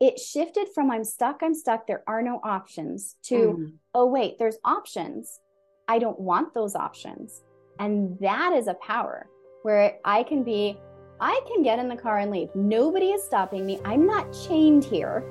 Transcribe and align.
it 0.00 0.18
shifted 0.18 0.68
from 0.74 0.90
I'm 0.90 1.04
stuck, 1.04 1.42
I'm 1.42 1.54
stuck, 1.54 1.86
there 1.86 2.02
are 2.06 2.22
no 2.22 2.40
options 2.44 3.16
to, 3.24 3.34
mm. 3.34 3.72
oh, 3.94 4.06
wait, 4.06 4.38
there's 4.38 4.58
options. 4.64 5.40
I 5.88 5.98
don't 5.98 6.20
want 6.20 6.52
those 6.52 6.74
options. 6.74 7.42
And 7.78 8.18
that 8.20 8.52
is 8.52 8.66
a 8.66 8.74
power 8.74 9.26
where 9.62 9.98
I 10.04 10.22
can 10.22 10.42
be, 10.42 10.78
I 11.20 11.40
can 11.46 11.62
get 11.62 11.78
in 11.78 11.88
the 11.88 11.96
car 11.96 12.18
and 12.18 12.30
leave. 12.30 12.54
Nobody 12.54 13.10
is 13.10 13.22
stopping 13.24 13.64
me. 13.64 13.80
I'm 13.84 14.06
not 14.06 14.36
chained 14.46 14.84
here. 14.84 15.24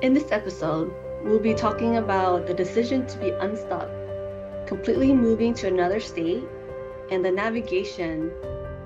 In 0.00 0.14
this 0.14 0.32
episode, 0.32 0.92
we'll 1.22 1.40
be 1.40 1.54
talking 1.54 1.96
about 1.96 2.46
the 2.46 2.54
decision 2.54 3.06
to 3.06 3.18
be 3.18 3.30
unstuck, 3.30 3.88
completely 4.66 5.12
moving 5.12 5.52
to 5.54 5.68
another 5.68 6.00
state, 6.00 6.44
and 7.10 7.24
the 7.24 7.30
navigation 7.30 8.32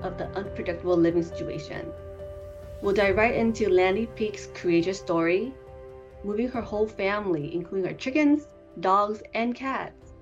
of 0.03 0.17
the 0.17 0.27
unpredictable 0.35 0.97
living 0.97 1.23
situation. 1.23 1.91
We'll 2.81 2.95
dive 2.95 3.15
right 3.15 3.35
into 3.35 3.69
Landy 3.69 4.07
Peek's 4.07 4.47
courageous 4.55 4.97
story, 4.97 5.53
moving 6.23 6.47
her 6.47 6.63
whole 6.63 6.87
family, 6.87 7.53
including 7.53 7.87
her 7.87 7.95
chickens, 7.95 8.47
dogs, 8.79 9.21
and 9.35 9.53
cats, 9.53 10.13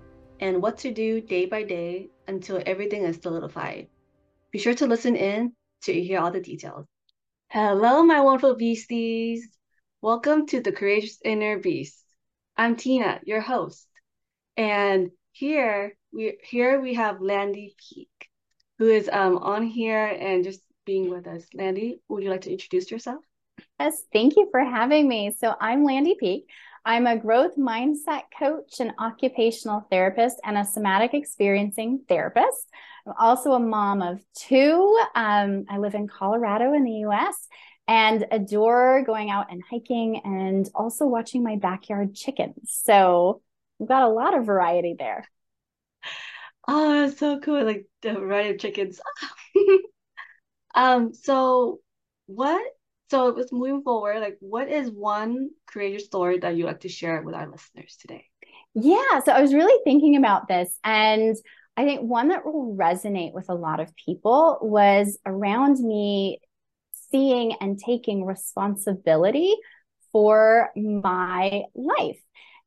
and 0.41 0.61
what 0.61 0.77
to 0.79 0.91
do 0.91 1.21
day 1.21 1.45
by 1.45 1.63
day 1.63 2.09
until 2.27 2.61
everything 2.65 3.03
is 3.03 3.17
solidified. 3.23 3.87
Be 4.51 4.59
sure 4.59 4.73
to 4.73 4.87
listen 4.87 5.15
in 5.15 5.53
to 5.83 5.93
hear 5.93 6.19
all 6.19 6.31
the 6.31 6.41
details. 6.41 6.85
Hello, 7.47 8.03
my 8.03 8.19
wonderful 8.19 8.55
beasties. 8.55 9.47
Welcome 10.01 10.45
to 10.47 10.59
the 10.59 10.73
Courageous 10.73 11.17
Inner 11.23 11.59
Beast. 11.59 12.03
I'm 12.57 12.75
Tina, 12.75 13.21
your 13.23 13.39
host. 13.39 13.87
And 14.57 15.11
here 15.31 15.95
we 16.11 16.37
here 16.43 16.81
we 16.81 16.95
have 16.95 17.21
Landy 17.21 17.73
Peek, 17.77 18.09
who 18.79 18.89
is 18.89 19.09
um 19.09 19.37
on 19.37 19.63
here 19.65 20.05
and 20.05 20.43
just 20.43 20.59
being 20.89 21.11
with 21.11 21.27
us. 21.27 21.45
Landy, 21.53 22.01
would 22.07 22.23
you 22.23 22.31
like 22.31 22.41
to 22.41 22.51
introduce 22.51 22.89
yourself? 22.89 23.23
Yes, 23.79 24.01
thank 24.11 24.35
you 24.35 24.47
for 24.49 24.59
having 24.59 25.07
me. 25.07 25.31
So 25.37 25.53
I'm 25.61 25.83
Landy 25.83 26.15
Peek. 26.19 26.45
I'm 26.83 27.05
a 27.05 27.15
growth 27.15 27.55
mindset 27.57 28.23
coach, 28.39 28.79
an 28.79 28.93
occupational 28.97 29.85
therapist, 29.91 30.37
and 30.43 30.57
a 30.57 30.65
somatic 30.65 31.13
experiencing 31.13 32.05
therapist. 32.09 32.71
I'm 33.05 33.13
also 33.19 33.51
a 33.51 33.59
mom 33.59 34.01
of 34.01 34.19
two. 34.33 34.99
Um, 35.13 35.65
I 35.69 35.77
live 35.77 35.93
in 35.93 36.07
Colorado 36.07 36.73
in 36.73 36.83
the 36.83 37.05
US 37.05 37.35
and 37.87 38.25
adore 38.31 39.03
going 39.05 39.29
out 39.29 39.51
and 39.51 39.61
hiking 39.69 40.21
and 40.25 40.67
also 40.73 41.05
watching 41.05 41.43
my 41.43 41.57
backyard 41.57 42.15
chickens. 42.15 42.71
So 42.83 43.43
we've 43.77 43.87
got 43.87 44.09
a 44.09 44.09
lot 44.09 44.35
of 44.35 44.43
variety 44.43 44.95
there. 44.97 45.27
Oh, 46.71 47.01
that's 47.01 47.17
so 47.17 47.39
cool. 47.39 47.63
Like 47.63 47.87
the 48.03 48.13
variety 48.13 48.51
of 48.51 48.59
chickens. 48.59 49.01
Um, 50.75 51.13
so 51.13 51.79
what 52.27 52.61
so 53.09 53.27
it 53.27 53.35
was 53.35 53.51
moving 53.51 53.81
forward, 53.81 54.19
like 54.19 54.37
what 54.39 54.69
is 54.69 54.91
one 54.91 55.49
creator 55.65 55.99
story 55.99 56.39
that 56.39 56.55
you 56.55 56.65
like 56.65 56.81
to 56.81 56.89
share 56.89 57.21
with 57.23 57.33
our 57.33 57.49
listeners 57.49 57.97
today? 57.99 58.25
Yeah, 58.75 59.19
so 59.25 59.31
I 59.31 59.41
was 59.41 59.53
really 59.53 59.81
thinking 59.83 60.15
about 60.15 60.47
this 60.47 60.77
and 60.83 61.35
I 61.75 61.85
think 61.85 62.01
one 62.01 62.27
that 62.27 62.45
will 62.45 62.75
resonate 62.77 63.33
with 63.33 63.49
a 63.49 63.55
lot 63.55 63.79
of 63.79 63.95
people 63.95 64.59
was 64.61 65.17
around 65.25 65.79
me 65.79 66.39
seeing 67.09 67.53
and 67.61 67.79
taking 67.79 68.25
responsibility 68.25 69.55
for 70.11 70.69
my 70.75 71.63
life. 71.73 72.19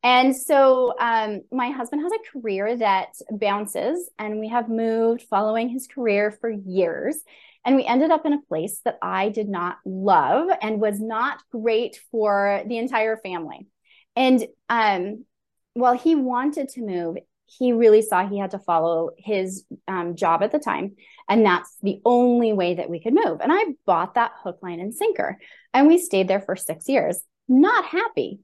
And 0.03 0.37
so 0.37 0.95
um, 0.99 1.43
my 1.53 1.71
husband 1.71 2.03
has 2.03 2.13
a 2.13 2.39
career 2.39 2.77
that 2.77 3.15
bounces, 3.31 4.11
and 4.19 4.41
we 4.41 4.49
have 4.49 4.69
moved 4.69 5.23
following 5.23 5.69
his 5.69 5.87
career 5.87 6.31
for 6.31 6.51
years. 6.51 7.23
And 7.65 7.77
we 7.77 7.85
ended 7.85 8.11
up 8.11 8.27
in 8.27 8.33
a 8.33 8.43
place 8.49 8.81
that 8.85 8.99
I 9.01 9.29
did 9.29 9.49
not 9.49 9.77
love 9.87 10.49
and 10.61 10.81
was 10.81 11.01
not 11.01 11.41
great 11.53 12.01
for 12.11 12.63
the 12.67 12.79
entire 12.79 13.17
family. 13.17 13.69
And 14.17 14.45
um, 14.69 15.25
while 15.75 15.97
he 15.97 16.17
wanted 16.17 16.71
to 16.71 16.83
move, 16.83 17.19
he 17.47 17.73
really 17.73 18.03
saw 18.03 18.27
he 18.27 18.39
had 18.39 18.53
to 18.53 18.59
follow 18.59 19.11
his 19.17 19.65
um, 19.87 20.17
job 20.17 20.43
at 20.43 20.53
the 20.53 20.59
time. 20.59 20.97
And 21.29 21.45
that's 21.45 21.77
the 21.83 22.01
only 22.05 22.53
way 22.53 22.75
that 22.75 22.91
we 22.91 23.01
could 23.01 23.15
move. 23.15 23.41
And 23.41 23.53
I 23.53 23.65
bought 23.87 24.15
that 24.15 24.33
hook, 24.43 24.59
line, 24.63 24.81
and 24.81 24.95
sinker. 24.95 25.39
And 25.73 25.87
we 25.87 25.99
stayed 25.99 26.29
there 26.29 26.41
for 26.41 26.57
six 26.57 26.89
years, 26.89 27.23
not 27.49 27.85
happy. 27.85 28.41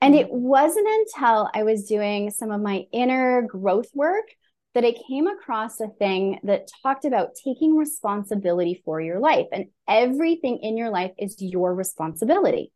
And 0.00 0.14
it 0.14 0.26
mm-hmm. 0.26 0.38
wasn't 0.38 0.88
until 0.88 1.48
I 1.54 1.62
was 1.62 1.88
doing 1.88 2.30
some 2.30 2.50
of 2.50 2.60
my 2.60 2.84
inner 2.92 3.42
growth 3.42 3.88
work 3.94 4.26
that 4.74 4.84
I 4.84 4.94
came 5.08 5.26
across 5.26 5.80
a 5.80 5.88
thing 5.88 6.40
that 6.42 6.68
talked 6.82 7.04
about 7.04 7.36
taking 7.44 7.76
responsibility 7.76 8.82
for 8.84 9.00
your 9.00 9.20
life 9.20 9.46
and 9.52 9.66
everything 9.88 10.58
in 10.62 10.76
your 10.76 10.90
life 10.90 11.12
is 11.16 11.36
your 11.40 11.74
responsibility. 11.74 12.72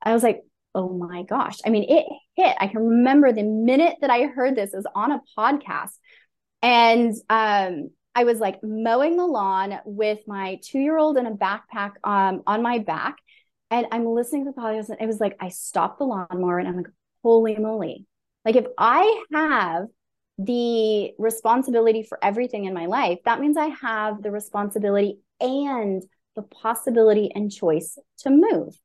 I 0.00 0.12
was 0.14 0.22
like, 0.22 0.42
oh 0.74 0.96
my 0.96 1.24
gosh. 1.24 1.58
I 1.66 1.70
mean, 1.70 1.84
it 1.88 2.06
hit. 2.36 2.56
I 2.60 2.68
can 2.68 2.80
remember 2.80 3.32
the 3.32 3.42
minute 3.42 3.96
that 4.00 4.10
I 4.10 4.22
heard 4.26 4.56
this 4.56 4.72
is 4.72 4.86
on 4.94 5.12
a 5.12 5.20
podcast. 5.36 5.90
And 6.62 7.14
um, 7.28 7.90
I 8.14 8.24
was 8.24 8.38
like 8.38 8.60
mowing 8.62 9.16
the 9.16 9.26
lawn 9.26 9.80
with 9.84 10.20
my 10.26 10.60
two 10.62 10.78
year 10.78 10.96
old 10.96 11.16
in 11.16 11.26
a 11.26 11.32
backpack 11.32 11.92
um, 12.04 12.42
on 12.46 12.62
my 12.62 12.78
back. 12.78 13.16
And 13.72 13.86
I'm 13.90 14.04
listening 14.04 14.44
to 14.44 14.52
the 14.52 14.60
podcast. 14.60 14.90
And 14.90 15.00
it 15.00 15.06
was 15.06 15.18
like, 15.18 15.36
I 15.40 15.48
stopped 15.48 15.98
the 15.98 16.04
lawnmower 16.04 16.58
and 16.58 16.68
I'm 16.68 16.76
like, 16.76 16.90
holy 17.22 17.56
moly. 17.56 18.06
Like, 18.44 18.56
if 18.56 18.66
I 18.76 19.24
have 19.32 19.86
the 20.36 21.12
responsibility 21.18 22.02
for 22.02 22.18
everything 22.22 22.66
in 22.66 22.74
my 22.74 22.84
life, 22.84 23.20
that 23.24 23.40
means 23.40 23.56
I 23.56 23.68
have 23.80 24.22
the 24.22 24.30
responsibility 24.30 25.20
and 25.40 26.02
the 26.36 26.42
possibility 26.42 27.32
and 27.34 27.50
choice 27.50 27.98
to 28.18 28.30
move. 28.30 28.78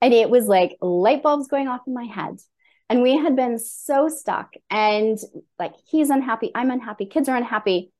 And 0.00 0.14
it 0.14 0.30
was 0.30 0.46
like 0.46 0.78
light 0.80 1.22
bulbs 1.22 1.48
going 1.48 1.68
off 1.68 1.82
in 1.86 1.92
my 1.92 2.04
head. 2.04 2.36
And 2.88 3.02
we 3.02 3.16
had 3.16 3.36
been 3.36 3.58
so 3.58 4.08
stuck 4.08 4.54
and 4.70 5.18
like 5.58 5.74
he's 5.86 6.10
unhappy, 6.10 6.50
I'm 6.54 6.70
unhappy, 6.70 7.06
kids 7.06 7.28
are 7.28 7.36
unhappy. 7.36 7.90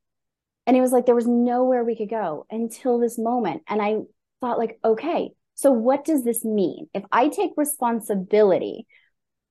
And 0.67 0.77
it 0.77 0.81
was 0.81 0.93
like 0.93 1.05
there 1.05 1.15
was 1.15 1.27
nowhere 1.27 1.85
we 1.85 1.97
could 1.97 2.11
go 2.11 2.47
until 2.51 2.99
this 2.99 3.19
moment. 3.19 3.63
And 3.69 3.83
I 3.83 3.97
thought, 4.41 4.59
like, 4.59 4.79
okay, 4.85 5.31
so 5.55 5.71
what 5.71 6.05
does 6.05 6.25
this 6.25 6.45
mean? 6.45 6.89
If 6.95 7.05
I 7.13 7.29
take 7.29 7.53
responsibility 7.57 8.87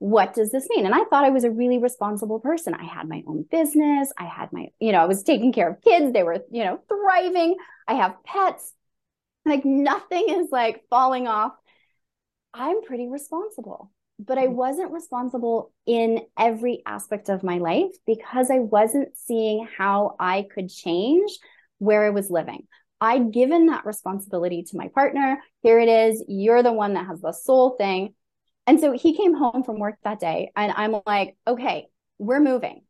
what 0.04 0.34
does 0.34 0.52
this 0.52 0.68
mean? 0.70 0.86
And 0.86 0.94
I 0.94 1.06
thought 1.06 1.24
I 1.24 1.30
was 1.30 1.46
a 1.46 1.50
really 1.50 1.78
responsible 1.78 2.42
person. 2.42 2.74
I 2.74 2.84
had 2.84 3.08
my 3.08 3.24
own 3.26 3.46
business. 3.50 4.12
I 4.18 4.26
had 4.26 4.52
my, 4.52 4.68
you 4.82 4.92
know, 4.92 4.98
I 4.98 5.06
was 5.06 5.24
taking 5.24 5.54
care 5.54 5.70
of 5.70 5.82
kids. 5.82 6.12
They 6.12 6.24
were, 6.24 6.40
you 6.52 6.66
know, 6.66 6.82
thriving. 6.90 7.56
I 7.88 7.94
have 7.94 8.22
pets. 8.26 8.74
Like 9.46 9.64
nothing 9.64 10.26
is 10.28 10.50
like 10.52 10.84
falling 10.90 11.30
off. 11.30 11.54
I'm 12.54 12.82
pretty 12.82 13.08
responsible, 13.08 13.92
but 14.20 14.38
I 14.38 14.48
mm-hmm. 14.48 14.56
wasn't 14.56 14.92
responsible 14.92 15.72
in 15.86 16.20
every 16.38 16.84
aspect 16.86 17.30
of 17.30 17.42
my 17.42 17.60
life 17.60 17.92
because 18.06 18.52
I 18.52 18.60
wasn't 18.60 19.16
seeing 19.16 19.66
how 19.78 20.18
I 20.20 20.48
could 20.54 20.68
change 20.70 21.32
where 21.78 22.06
I 22.06 22.10
was 22.10 22.30
living. 22.30 22.68
I'd 23.04 23.32
given 23.32 23.68
that 23.68 23.86
responsibility 23.86 24.64
to 24.64 24.78
my 24.78 24.88
partner. 24.88 25.44
Here 25.62 25.80
it 25.80 25.90
is. 25.90 26.24
You're 26.28 26.64
the 26.64 26.74
one 26.74 26.94
that 26.94 27.06
has 27.06 27.22
the 27.22 27.34
soul 27.34 27.76
thing 27.78 28.16
and 28.66 28.80
so 28.80 28.94
he 28.94 29.16
came 29.16 29.34
home 29.34 29.64
from 29.64 29.80
work 29.80 29.96
that 30.04 30.20
day, 30.20 30.52
and 30.56 30.72
I'm 30.76 30.96
like, 31.06 31.36
okay, 31.48 31.88
we're 32.18 32.40
moving. 32.40 32.84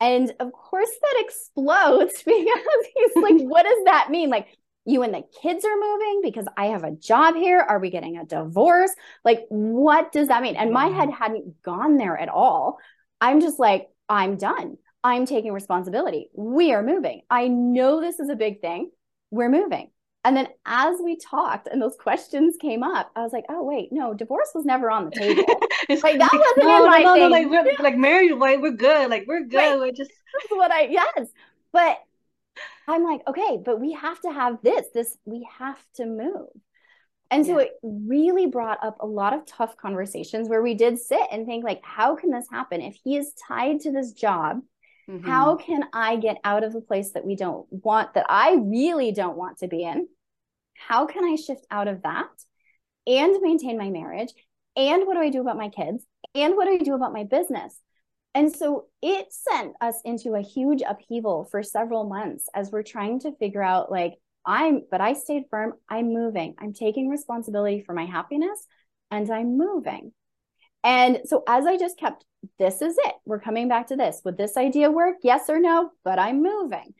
And 0.00 0.32
of 0.40 0.52
course, 0.52 0.90
that 1.02 1.24
explodes 1.24 2.22
because 2.24 2.86
he's 2.94 3.22
like, 3.22 3.34
what 3.42 3.64
does 3.64 3.84
that 3.84 4.08
mean? 4.10 4.30
Like, 4.30 4.48
you 4.86 5.02
and 5.02 5.12
the 5.12 5.22
kids 5.42 5.64
are 5.64 5.76
moving 5.78 6.20
because 6.22 6.46
I 6.56 6.66
have 6.66 6.84
a 6.84 6.92
job 6.92 7.34
here. 7.34 7.60
Are 7.60 7.78
we 7.78 7.90
getting 7.90 8.16
a 8.16 8.24
divorce? 8.24 8.90
Like, 9.24 9.44
what 9.50 10.10
does 10.10 10.28
that 10.28 10.42
mean? 10.42 10.56
And 10.56 10.72
my 10.72 10.86
mm-hmm. 10.86 10.98
head 10.98 11.10
hadn't 11.10 11.62
gone 11.62 11.98
there 11.98 12.16
at 12.16 12.30
all. 12.30 12.78
I'm 13.20 13.42
just 13.42 13.58
like, 13.58 13.88
I'm 14.08 14.36
done. 14.36 14.78
I'm 15.04 15.26
taking 15.26 15.52
responsibility. 15.52 16.30
We 16.34 16.72
are 16.72 16.82
moving. 16.82 17.22
I 17.28 17.48
know 17.48 18.00
this 18.00 18.20
is 18.20 18.30
a 18.30 18.36
big 18.36 18.62
thing. 18.62 18.90
We're 19.30 19.48
moving. 19.48 19.90
And 20.22 20.36
then 20.36 20.48
as 20.66 20.98
we 21.02 21.16
talked 21.16 21.66
and 21.66 21.80
those 21.80 21.96
questions 21.96 22.56
came 22.60 22.82
up, 22.82 23.10
I 23.16 23.22
was 23.22 23.32
like, 23.32 23.46
oh 23.48 23.64
wait, 23.64 23.88
no, 23.90 24.12
divorce 24.12 24.50
was 24.54 24.66
never 24.66 24.90
on 24.90 25.06
the 25.06 25.10
table. 25.12 25.44
like 25.88 26.18
that 26.18 26.30
wasn't 26.32 26.58
no, 26.58 26.84
in 26.84 26.90
my 26.90 26.98
no, 26.98 27.14
thing. 27.14 27.30
Like 27.30 27.46
we're 27.48 27.82
like 27.82 27.96
married, 27.96 28.32
like 28.32 28.60
we're 28.60 28.72
good, 28.72 29.08
like 29.08 29.24
we're 29.26 29.44
good. 29.44 29.56
Right. 29.56 29.78
We're 29.78 29.92
just 29.92 30.10
That's 30.10 30.50
what 30.50 30.70
I 30.70 30.82
yes. 30.82 31.28
But 31.72 31.98
I'm 32.86 33.04
like, 33.04 33.22
okay, 33.26 33.58
but 33.64 33.80
we 33.80 33.92
have 33.92 34.20
to 34.22 34.32
have 34.32 34.58
this. 34.62 34.86
This 34.92 35.16
we 35.24 35.48
have 35.58 35.78
to 35.94 36.04
move. 36.04 36.48
And 37.30 37.46
so 37.46 37.58
yeah. 37.58 37.66
it 37.66 37.70
really 37.82 38.46
brought 38.46 38.84
up 38.84 38.96
a 39.00 39.06
lot 39.06 39.32
of 39.32 39.46
tough 39.46 39.76
conversations 39.76 40.48
where 40.48 40.62
we 40.62 40.74
did 40.74 40.98
sit 40.98 41.22
and 41.30 41.46
think 41.46 41.64
like, 41.64 41.80
how 41.82 42.16
can 42.16 42.30
this 42.30 42.46
happen? 42.50 42.82
If 42.82 42.98
he 43.04 43.16
is 43.16 43.32
tied 43.46 43.80
to 43.80 43.92
this 43.92 44.12
job, 44.12 44.60
Mm-hmm. 45.10 45.26
How 45.28 45.56
can 45.56 45.84
I 45.92 46.16
get 46.16 46.38
out 46.44 46.62
of 46.62 46.74
a 46.74 46.80
place 46.80 47.12
that 47.12 47.26
we 47.26 47.34
don't 47.34 47.66
want, 47.70 48.14
that 48.14 48.26
I 48.28 48.54
really 48.54 49.10
don't 49.10 49.36
want 49.36 49.58
to 49.58 49.68
be 49.68 49.82
in? 49.82 50.06
How 50.76 51.06
can 51.06 51.24
I 51.24 51.34
shift 51.34 51.66
out 51.70 51.88
of 51.88 52.02
that 52.02 52.28
and 53.06 53.36
maintain 53.42 53.76
my 53.76 53.90
marriage? 53.90 54.32
And 54.76 55.06
what 55.06 55.14
do 55.14 55.20
I 55.20 55.30
do 55.30 55.40
about 55.40 55.56
my 55.56 55.68
kids? 55.68 56.04
And 56.34 56.56
what 56.56 56.66
do 56.66 56.72
I 56.72 56.78
do 56.78 56.94
about 56.94 57.12
my 57.12 57.24
business? 57.24 57.80
And 58.34 58.54
so 58.54 58.86
it 59.02 59.32
sent 59.32 59.74
us 59.80 59.96
into 60.04 60.34
a 60.34 60.42
huge 60.42 60.82
upheaval 60.86 61.48
for 61.50 61.64
several 61.64 62.04
months 62.04 62.48
as 62.54 62.70
we're 62.70 62.84
trying 62.84 63.18
to 63.20 63.34
figure 63.36 63.62
out 63.62 63.90
like, 63.90 64.14
I'm, 64.46 64.82
but 64.88 65.00
I 65.00 65.14
stayed 65.14 65.44
firm. 65.50 65.74
I'm 65.88 66.14
moving. 66.14 66.54
I'm 66.58 66.72
taking 66.72 67.08
responsibility 67.08 67.82
for 67.84 67.94
my 67.94 68.06
happiness 68.06 68.64
and 69.10 69.28
I'm 69.28 69.58
moving. 69.58 70.12
And 70.84 71.18
so 71.24 71.42
as 71.48 71.66
I 71.66 71.76
just 71.76 71.98
kept, 71.98 72.24
this 72.58 72.82
is 72.82 72.96
it. 72.98 73.14
We're 73.24 73.40
coming 73.40 73.68
back 73.68 73.88
to 73.88 73.96
this. 73.96 74.20
Would 74.24 74.36
this 74.36 74.56
idea 74.56 74.90
work? 74.90 75.16
Yes 75.22 75.48
or 75.48 75.60
no? 75.60 75.90
But 76.04 76.18
I'm 76.18 76.42
moving. 76.42 76.94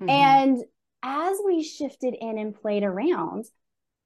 Mm-hmm. 0.00 0.08
And 0.08 0.64
as 1.02 1.38
we 1.44 1.62
shifted 1.62 2.14
in 2.14 2.38
and 2.38 2.54
played 2.54 2.82
around, 2.82 3.46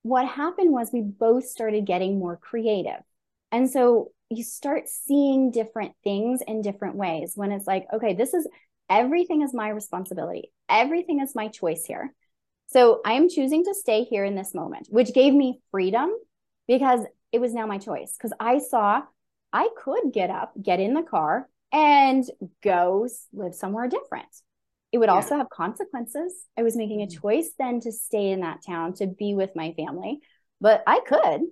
what 0.02 0.26
happened 0.26 0.72
was 0.72 0.90
we 0.92 1.02
both 1.02 1.46
started 1.46 1.86
getting 1.86 2.18
more 2.18 2.36
creative. 2.36 3.02
And 3.52 3.70
so 3.70 4.12
you 4.30 4.44
start 4.44 4.88
seeing 4.88 5.50
different 5.50 5.92
things 6.04 6.40
in 6.46 6.62
different 6.62 6.96
ways 6.96 7.32
when 7.34 7.52
it's 7.52 7.66
like, 7.66 7.86
okay, 7.92 8.14
this 8.14 8.32
is 8.32 8.48
everything 8.88 9.42
is 9.42 9.52
my 9.52 9.68
responsibility, 9.68 10.52
everything 10.68 11.20
is 11.20 11.34
my 11.34 11.48
choice 11.48 11.84
here. 11.84 12.14
So 12.68 13.00
I 13.04 13.14
am 13.14 13.28
choosing 13.28 13.64
to 13.64 13.74
stay 13.74 14.04
here 14.04 14.24
in 14.24 14.36
this 14.36 14.54
moment, 14.54 14.86
which 14.90 15.12
gave 15.12 15.34
me 15.34 15.60
freedom 15.72 16.10
because 16.68 17.00
it 17.32 17.40
was 17.40 17.52
now 17.52 17.66
my 17.66 17.78
choice. 17.78 18.14
Because 18.16 18.32
I 18.38 18.58
saw 18.58 19.02
I 19.52 19.68
could 19.82 20.12
get 20.12 20.30
up, 20.30 20.52
get 20.60 20.80
in 20.80 20.94
the 20.94 21.02
car, 21.02 21.48
and 21.72 22.24
go 22.62 23.08
live 23.32 23.54
somewhere 23.54 23.88
different. 23.88 24.28
It 24.92 24.98
would 24.98 25.08
yeah. 25.08 25.14
also 25.14 25.36
have 25.36 25.50
consequences. 25.50 26.46
I 26.58 26.62
was 26.62 26.76
making 26.76 27.02
a 27.02 27.06
mm-hmm. 27.06 27.20
choice 27.20 27.50
then 27.58 27.80
to 27.80 27.92
stay 27.92 28.30
in 28.30 28.40
that 28.40 28.64
town 28.66 28.94
to 28.94 29.06
be 29.06 29.34
with 29.34 29.54
my 29.54 29.72
family, 29.76 30.20
but 30.60 30.82
I 30.86 31.00
could 31.00 31.42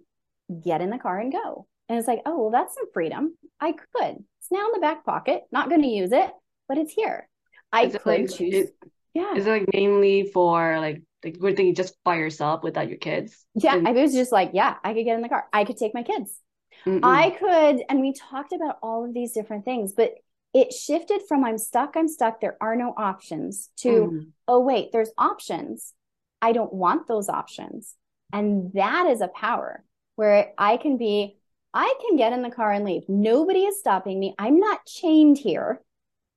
get 0.64 0.80
in 0.80 0.90
the 0.90 0.98
car 0.98 1.18
and 1.18 1.32
go. 1.32 1.66
And 1.88 1.98
it's 1.98 2.08
like, 2.08 2.22
oh, 2.26 2.38
well, 2.38 2.50
that's 2.50 2.74
some 2.74 2.90
freedom. 2.92 3.36
I 3.60 3.72
could. 3.72 4.16
It's 4.40 4.50
now 4.50 4.66
in 4.66 4.72
the 4.72 4.80
back 4.80 5.04
pocket, 5.04 5.42
not 5.52 5.68
going 5.68 5.82
to 5.82 5.88
use 5.88 6.12
it, 6.12 6.30
but 6.68 6.78
it's 6.78 6.92
here. 6.92 7.28
I 7.72 7.84
is 7.84 7.92
could 7.92 8.06
like, 8.06 8.30
choose. 8.30 8.54
It, 8.54 8.76
yeah. 9.14 9.34
Is 9.34 9.46
it 9.46 9.50
like 9.50 9.66
mainly 9.72 10.30
for 10.32 10.78
like, 10.78 11.02
like 11.24 11.36
we're 11.40 11.54
thinking 11.54 11.74
just 11.74 11.96
by 12.04 12.16
yourself 12.16 12.62
without 12.62 12.88
your 12.88 12.98
kids? 12.98 13.44
Yeah. 13.54 13.76
And- 13.76 13.88
I 13.88 13.92
was 13.92 14.12
just 14.12 14.32
like, 14.32 14.50
yeah, 14.52 14.74
I 14.84 14.94
could 14.94 15.04
get 15.04 15.16
in 15.16 15.22
the 15.22 15.28
car. 15.28 15.46
I 15.52 15.64
could 15.64 15.76
take 15.76 15.94
my 15.94 16.02
kids. 16.02 16.38
Mm-mm. 16.88 17.00
I 17.02 17.30
could, 17.30 17.84
and 17.88 18.00
we 18.00 18.12
talked 18.14 18.52
about 18.52 18.78
all 18.82 19.04
of 19.04 19.12
these 19.12 19.32
different 19.32 19.64
things, 19.64 19.92
but 19.92 20.14
it 20.54 20.72
shifted 20.72 21.20
from 21.28 21.44
I'm 21.44 21.58
stuck, 21.58 21.96
I'm 21.96 22.08
stuck, 22.08 22.40
there 22.40 22.56
are 22.60 22.76
no 22.76 22.94
options 22.96 23.68
to, 23.78 23.88
mm. 23.88 24.26
oh, 24.46 24.60
wait, 24.60 24.90
there's 24.92 25.10
options. 25.18 25.92
I 26.40 26.52
don't 26.52 26.72
want 26.72 27.06
those 27.06 27.28
options. 27.28 27.94
And 28.32 28.72
that 28.72 29.06
is 29.06 29.20
a 29.20 29.28
power 29.28 29.84
where 30.16 30.52
I 30.56 30.78
can 30.78 30.96
be, 30.96 31.36
I 31.74 31.94
can 32.00 32.16
get 32.16 32.32
in 32.32 32.40
the 32.40 32.50
car 32.50 32.72
and 32.72 32.84
leave. 32.84 33.02
Nobody 33.08 33.64
is 33.64 33.78
stopping 33.78 34.18
me. 34.18 34.34
I'm 34.38 34.58
not 34.58 34.86
chained 34.86 35.36
here. 35.36 35.82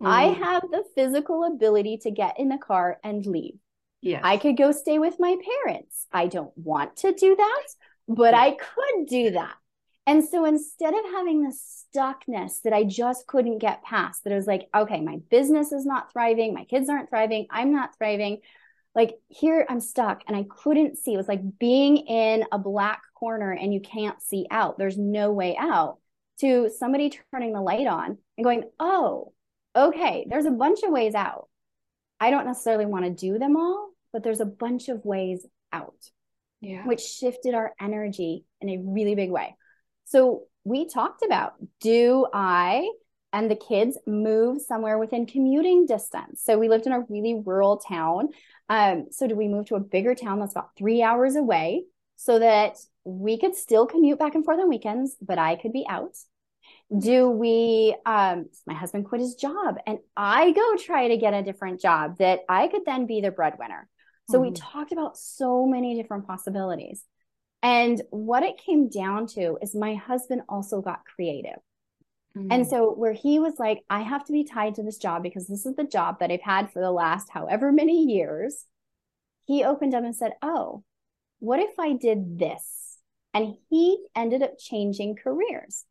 Mm. 0.03 0.07
I 0.07 0.23
have 0.23 0.63
the 0.63 0.83
physical 0.95 1.45
ability 1.45 1.99
to 2.03 2.11
get 2.11 2.37
in 2.37 2.49
the 2.49 2.57
car 2.57 2.99
and 3.03 3.25
leave. 3.25 3.55
Yeah. 4.01 4.19
I 4.23 4.37
could 4.37 4.57
go 4.57 4.73
stay 4.73 4.99
with 4.99 5.15
my 5.19 5.37
parents. 5.63 6.07
I 6.11 6.27
don't 6.27 6.51
want 6.57 6.97
to 6.97 7.13
do 7.13 7.35
that, 7.35 7.63
but. 8.09 8.33
I 8.33 8.51
could 8.51 9.07
do 9.07 9.31
that. 9.31 9.55
And 10.11 10.25
so 10.25 10.43
instead 10.43 10.93
of 10.93 11.05
having 11.05 11.41
this 11.41 11.85
stuckness 11.95 12.61
that 12.63 12.73
I 12.73 12.83
just 12.83 13.27
couldn't 13.27 13.59
get 13.59 13.81
past, 13.81 14.25
that 14.25 14.33
I 14.33 14.35
was 14.35 14.45
like, 14.45 14.67
okay, 14.75 14.99
my 14.99 15.19
business 15.29 15.71
is 15.71 15.85
not 15.85 16.11
thriving, 16.11 16.53
my 16.53 16.65
kids 16.65 16.89
aren't 16.89 17.09
thriving, 17.09 17.47
I'm 17.49 17.71
not 17.71 17.97
thriving. 17.97 18.39
Like 18.93 19.13
here, 19.29 19.65
I'm 19.69 19.79
stuck 19.79 20.23
and 20.27 20.35
I 20.35 20.45
couldn't 20.49 20.97
see. 20.97 21.13
It 21.13 21.17
was 21.17 21.29
like 21.29 21.57
being 21.57 21.95
in 21.95 22.43
a 22.51 22.59
black 22.59 22.99
corner 23.15 23.53
and 23.53 23.73
you 23.73 23.79
can't 23.79 24.21
see 24.21 24.47
out. 24.51 24.77
There's 24.77 24.97
no 24.97 25.31
way 25.31 25.55
out. 25.57 25.99
To 26.41 26.69
somebody 26.77 27.17
turning 27.31 27.53
the 27.53 27.61
light 27.61 27.87
on 27.87 28.17
and 28.37 28.43
going, 28.43 28.63
oh, 28.81 29.31
okay, 29.77 30.25
there's 30.27 30.45
a 30.45 30.51
bunch 30.51 30.83
of 30.83 30.91
ways 30.91 31.15
out. 31.15 31.47
I 32.19 32.31
don't 32.31 32.47
necessarily 32.47 32.85
want 32.85 33.05
to 33.05 33.11
do 33.11 33.39
them 33.39 33.55
all, 33.55 33.91
but 34.11 34.23
there's 34.23 34.41
a 34.41 34.45
bunch 34.45 34.89
of 34.89 35.05
ways 35.05 35.45
out. 35.71 35.95
Yeah. 36.59 36.85
Which 36.85 36.99
shifted 36.99 37.53
our 37.53 37.71
energy 37.79 38.43
in 38.59 38.67
a 38.67 38.77
really 38.77 39.15
big 39.15 39.31
way. 39.31 39.55
So 40.05 40.43
we 40.63 40.87
talked 40.87 41.23
about 41.23 41.53
do 41.79 42.27
I 42.33 42.89
and 43.33 43.49
the 43.49 43.55
kids 43.55 43.97
move 44.05 44.61
somewhere 44.61 44.97
within 44.97 45.25
commuting 45.25 45.85
distance? 45.85 46.41
So 46.43 46.57
we 46.57 46.69
lived 46.69 46.85
in 46.85 46.91
a 46.91 47.05
really 47.09 47.41
rural 47.45 47.77
town. 47.77 48.29
Um, 48.67 49.07
so 49.11 49.27
do 49.27 49.35
we 49.35 49.47
move 49.47 49.67
to 49.67 49.75
a 49.75 49.79
bigger 49.79 50.15
town 50.15 50.39
that's 50.39 50.53
about 50.53 50.75
three 50.77 51.01
hours 51.01 51.35
away 51.35 51.85
so 52.17 52.39
that 52.39 52.77
we 53.03 53.37
could 53.37 53.55
still 53.55 53.85
commute 53.85 54.19
back 54.19 54.35
and 54.35 54.45
forth 54.45 54.59
on 54.59 54.69
weekends, 54.69 55.15
but 55.21 55.39
I 55.39 55.55
could 55.55 55.73
be 55.73 55.85
out? 55.89 56.15
do 56.97 57.29
we 57.29 57.95
um 58.05 58.47
my 58.67 58.73
husband 58.73 59.05
quit 59.05 59.21
his 59.21 59.35
job 59.35 59.75
and 59.87 59.99
i 60.17 60.51
go 60.51 60.75
try 60.77 61.07
to 61.07 61.17
get 61.17 61.33
a 61.33 61.43
different 61.43 61.79
job 61.79 62.17
that 62.17 62.41
i 62.49 62.67
could 62.67 62.83
then 62.85 63.05
be 63.05 63.21
the 63.21 63.31
breadwinner 63.31 63.87
so 64.29 64.39
mm-hmm. 64.39 64.49
we 64.49 64.51
talked 64.51 64.91
about 64.91 65.17
so 65.17 65.65
many 65.65 65.95
different 65.95 66.27
possibilities 66.27 67.03
and 67.63 68.01
what 68.09 68.43
it 68.43 68.57
came 68.57 68.89
down 68.89 69.27
to 69.27 69.57
is 69.61 69.75
my 69.75 69.95
husband 69.95 70.41
also 70.49 70.81
got 70.81 71.05
creative. 71.05 71.59
Mm-hmm. 72.35 72.47
And 72.51 72.67
so, 72.67 72.93
where 72.93 73.13
he 73.13 73.39
was 73.39 73.55
like, 73.59 73.83
I 73.89 74.01
have 74.01 74.23
to 74.25 74.31
be 74.31 74.45
tied 74.45 74.75
to 74.75 74.83
this 74.83 74.97
job 74.97 75.21
because 75.21 75.47
this 75.47 75.65
is 75.65 75.75
the 75.75 75.83
job 75.83 76.19
that 76.19 76.31
I've 76.31 76.41
had 76.41 76.71
for 76.71 76.81
the 76.81 76.91
last 76.91 77.29
however 77.29 77.71
many 77.71 78.05
years, 78.05 78.65
he 79.45 79.63
opened 79.63 79.93
up 79.93 80.03
and 80.03 80.15
said, 80.15 80.31
Oh, 80.41 80.83
what 81.39 81.59
if 81.59 81.77
I 81.77 81.93
did 81.93 82.39
this? 82.39 82.97
And 83.33 83.55
he 83.69 83.97
ended 84.15 84.43
up 84.43 84.57
changing 84.57 85.17
careers, 85.21 85.85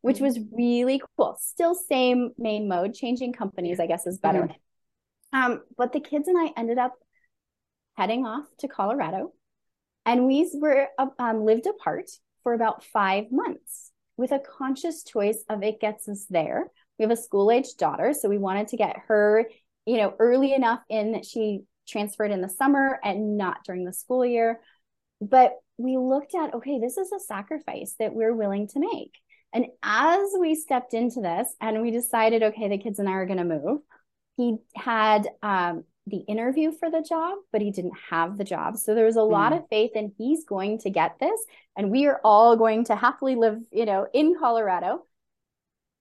which 0.00 0.16
mm-hmm. 0.16 0.24
was 0.24 0.40
really 0.52 1.02
cool. 1.16 1.36
Still, 1.40 1.74
same 1.74 2.30
main 2.38 2.68
mode, 2.68 2.94
changing 2.94 3.32
companies, 3.34 3.78
I 3.78 3.86
guess, 3.86 4.06
is 4.06 4.18
better. 4.18 4.42
Mm-hmm. 4.42 5.38
Um, 5.38 5.62
but 5.76 5.92
the 5.92 6.00
kids 6.00 6.28
and 6.28 6.38
I 6.38 6.52
ended 6.56 6.78
up 6.78 6.94
heading 7.96 8.24
off 8.24 8.46
to 8.58 8.68
Colorado 8.68 9.32
and 10.04 10.26
we 10.26 10.50
were 10.54 10.88
um, 11.18 11.44
lived 11.44 11.66
apart 11.66 12.10
for 12.42 12.54
about 12.54 12.84
five 12.84 13.26
months 13.30 13.90
with 14.16 14.32
a 14.32 14.40
conscious 14.40 15.04
choice 15.04 15.42
of 15.48 15.62
it 15.62 15.80
gets 15.80 16.08
us 16.08 16.26
there. 16.28 16.70
We 16.98 17.04
have 17.04 17.10
a 17.10 17.16
school 17.16 17.50
age 17.50 17.74
daughter, 17.78 18.12
so 18.12 18.28
we 18.28 18.38
wanted 18.38 18.68
to 18.68 18.76
get 18.76 18.96
her, 19.08 19.48
you 19.86 19.96
know, 19.96 20.14
early 20.18 20.52
enough 20.52 20.80
in 20.88 21.12
that 21.12 21.24
she 21.24 21.62
transferred 21.88 22.30
in 22.30 22.40
the 22.40 22.48
summer 22.48 22.98
and 23.02 23.36
not 23.36 23.64
during 23.64 23.84
the 23.84 23.92
school 23.92 24.24
year. 24.24 24.60
But 25.20 25.54
we 25.78 25.96
looked 25.96 26.34
at, 26.34 26.54
okay, 26.54 26.78
this 26.78 26.96
is 26.96 27.10
a 27.12 27.20
sacrifice 27.20 27.94
that 27.98 28.14
we're 28.14 28.34
willing 28.34 28.68
to 28.68 28.80
make. 28.80 29.14
And 29.52 29.66
as 29.82 30.30
we 30.38 30.54
stepped 30.54 30.94
into 30.94 31.20
this 31.20 31.54
and 31.60 31.82
we 31.82 31.90
decided, 31.90 32.42
okay, 32.42 32.68
the 32.68 32.78
kids 32.78 32.98
and 32.98 33.08
I 33.08 33.12
are 33.12 33.26
going 33.26 33.38
to 33.38 33.44
move, 33.44 33.80
he 34.36 34.56
had 34.74 35.28
um, 35.42 35.84
the 36.06 36.18
interview 36.18 36.72
for 36.72 36.90
the 36.90 37.02
job, 37.02 37.38
but 37.52 37.60
he 37.60 37.70
didn't 37.70 37.96
have 38.10 38.36
the 38.36 38.44
job. 38.44 38.76
So 38.76 38.94
there 38.94 39.04
was 39.04 39.16
a 39.16 39.20
mm. 39.20 39.30
lot 39.30 39.52
of 39.52 39.68
faith 39.68 39.92
in 39.94 40.12
he's 40.18 40.44
going 40.44 40.78
to 40.78 40.90
get 40.90 41.18
this 41.20 41.40
and 41.76 41.90
we 41.90 42.06
are 42.06 42.20
all 42.24 42.56
going 42.56 42.84
to 42.86 42.96
happily 42.96 43.36
live, 43.36 43.58
you 43.70 43.86
know, 43.86 44.06
in 44.12 44.34
Colorado. 44.38 45.06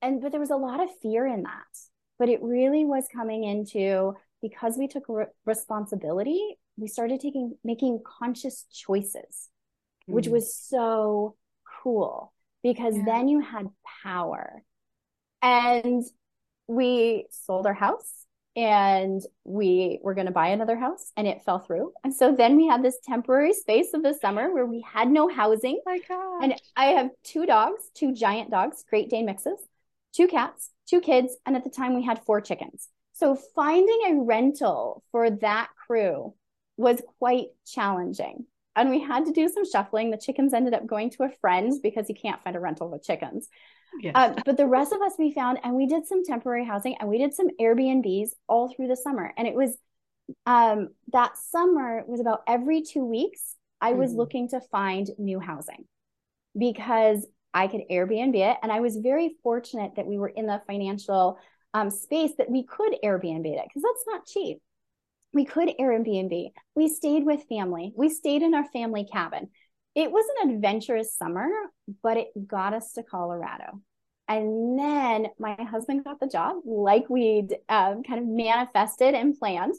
And 0.02 0.22
but 0.22 0.32
there 0.32 0.40
was 0.40 0.50
a 0.50 0.56
lot 0.56 0.82
of 0.82 0.90
fear 1.02 1.28
in 1.28 1.44
that. 1.44 1.78
But 2.18 2.30
it 2.30 2.42
really 2.42 2.86
was 2.86 3.06
coming 3.12 3.44
into 3.44 4.16
because 4.42 4.76
we 4.78 4.88
took 4.88 5.04
re- 5.08 5.26
responsibility, 5.46 6.58
we 6.78 6.88
started 6.88 7.20
taking 7.20 7.56
making 7.64 8.02
conscious 8.04 8.66
choices, 8.72 9.50
mm. 10.10 10.14
which 10.16 10.28
was 10.28 10.56
so 10.56 11.36
cool 11.84 12.34
because 12.64 12.96
yeah. 12.96 13.04
then 13.06 13.28
you 13.28 13.40
had 13.40 13.68
power. 14.04 14.64
And 15.44 16.04
we 16.68 17.26
sold 17.32 17.66
our 17.66 17.74
house 17.74 18.22
and 18.56 19.22
we 19.46 20.00
were 20.02 20.14
going 20.14 20.28
to 20.28 20.34
buy 20.34 20.48
another 20.50 20.76
house 20.76 21.12
and 21.16 21.26
it 21.26 21.42
fell 21.44 21.60
through. 21.60 21.94
And 22.04 22.14
so 22.14 22.36
then 22.36 22.58
we 22.58 22.68
had 22.68 22.84
this 22.84 23.00
temporary 23.04 23.54
space 23.54 23.94
of 23.94 24.04
the 24.04 24.14
summer 24.14 24.54
where 24.54 24.66
we 24.66 24.82
had 24.82 25.10
no 25.10 25.30
housing. 25.30 25.80
Oh 25.88 25.90
my 25.90 26.00
God. 26.00 26.44
And 26.44 26.62
I 26.76 26.86
have 26.98 27.12
two 27.24 27.46
dogs, 27.46 27.90
two 27.94 28.14
giant 28.14 28.52
dogs, 28.52 28.84
Great 28.90 29.10
Dane 29.10 29.26
mixes, 29.26 29.60
two 30.14 30.28
cats, 30.28 30.70
two 30.90 31.00
kids. 31.00 31.36
And 31.46 31.56
at 31.56 31.64
the 31.64 31.70
time 31.70 31.96
we 31.96 32.04
had 32.04 32.24
four 32.26 32.42
chickens. 32.42 32.90
So 33.14 33.36
finding 33.56 34.02
a 34.08 34.24
rental 34.24 35.04
for 35.12 35.30
that 35.30 35.70
crew 35.88 36.34
was 36.76 37.02
quite 37.20 37.48
challenging. 37.66 38.46
And 38.76 38.90
we 38.90 39.02
had 39.02 39.26
to 39.26 39.32
do 39.32 39.48
some 39.50 39.70
shuffling. 39.70 40.12
The 40.12 40.18
chickens 40.18 40.54
ended 40.54 40.74
up 40.74 40.88
going 40.88 41.10
to 41.12 41.24
a 41.24 41.30
friend 41.30 41.74
because 41.82 42.10
you 42.10 42.16
can't 42.16 42.42
find 42.44 42.56
a 42.56 42.60
rental 42.60 42.90
with 42.90 43.04
chickens. 43.04 43.48
Yes. 44.00 44.14
Uh, 44.16 44.34
but 44.46 44.58
the 44.58 44.68
rest 44.68 44.94
of 44.94 45.02
us 45.02 45.14
we 45.20 45.34
found, 45.34 45.60
and 45.64 45.76
we 45.76 45.86
did 45.86 46.06
some 46.06 46.24
temporary 46.24 46.66
housing 46.66 46.96
and 47.00 47.10
we 47.10 47.18
did 47.18 47.34
some 47.34 47.48
Airbnbs 47.60 48.30
all 48.48 48.74
through 48.74 48.88
the 48.88 48.96
summer. 48.96 49.34
And 49.38 49.48
it 49.48 49.54
was 49.54 49.78
um, 50.46 50.90
that 51.12 51.38
summer 51.38 52.04
was 52.08 52.20
about 52.20 52.44
every 52.48 52.82
two 52.82 53.06
weeks, 53.06 53.56
I 53.82 53.94
was 53.94 54.12
mm-hmm. 54.12 54.20
looking 54.20 54.50
to 54.50 54.62
find 54.72 55.10
new 55.18 55.40
housing 55.40 55.86
because 56.58 57.26
I 57.54 57.68
could 57.68 57.82
Airbnb 57.92 58.36
it. 58.36 58.58
And 58.64 58.72
I 58.72 58.80
was 58.80 58.98
very 58.98 59.36
fortunate 59.44 59.94
that 59.96 60.08
we 60.08 60.18
were 60.18 60.30
in 60.30 60.46
the 60.46 60.62
financial 60.68 61.38
um, 61.74 61.90
space 61.90 62.32
that 62.38 62.50
we 62.50 62.64
could 62.64 62.96
Airbnb 63.04 63.46
it 63.46 63.66
because 63.68 63.84
that's 63.84 64.06
not 64.08 64.26
cheap. 64.26 64.60
We 65.34 65.46
could 65.46 65.70
Airbnb. 65.80 66.52
We 66.76 66.88
stayed 66.90 67.26
with 67.26 67.44
family. 67.48 67.94
We 67.96 68.10
stayed 68.10 68.42
in 68.42 68.54
our 68.54 68.66
family 68.66 69.06
cabin 69.06 69.50
it 69.96 70.12
was 70.12 70.26
an 70.42 70.52
adventurous 70.52 71.16
summer, 71.16 71.50
but 72.02 72.18
it 72.18 72.48
got 72.48 72.74
us 72.74 72.94
to 72.94 73.04
Colorado. 73.04 73.82
And 74.28 74.80
then 74.80 75.28
my 75.38 75.56
husband 75.56 76.06
got 76.06 76.20
the 76.20 76.28
job 76.28 76.58
like 76.66 77.10
we'd 77.10 77.54
um, 77.68 78.04
kind 78.04 78.20
of 78.20 78.26
manifested 78.26 79.14
and 79.14 79.38
planned 79.38 79.74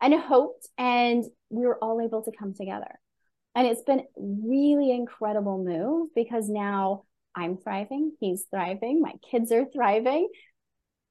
and 0.00 0.14
hoped. 0.14 0.66
And 0.78 1.24
we 1.50 1.66
were 1.66 1.78
all 1.82 2.00
able 2.00 2.22
to 2.22 2.32
come 2.36 2.54
together. 2.54 2.98
And 3.54 3.66
it's 3.66 3.82
been 3.82 4.04
really 4.16 4.92
incredible 4.92 5.62
move 5.62 6.08
because 6.14 6.48
now 6.48 7.04
I'm 7.34 7.58
thriving, 7.58 8.12
he's 8.20 8.46
thriving, 8.50 9.00
my 9.00 9.14
kids 9.30 9.52
are 9.52 9.66
thriving 9.66 10.28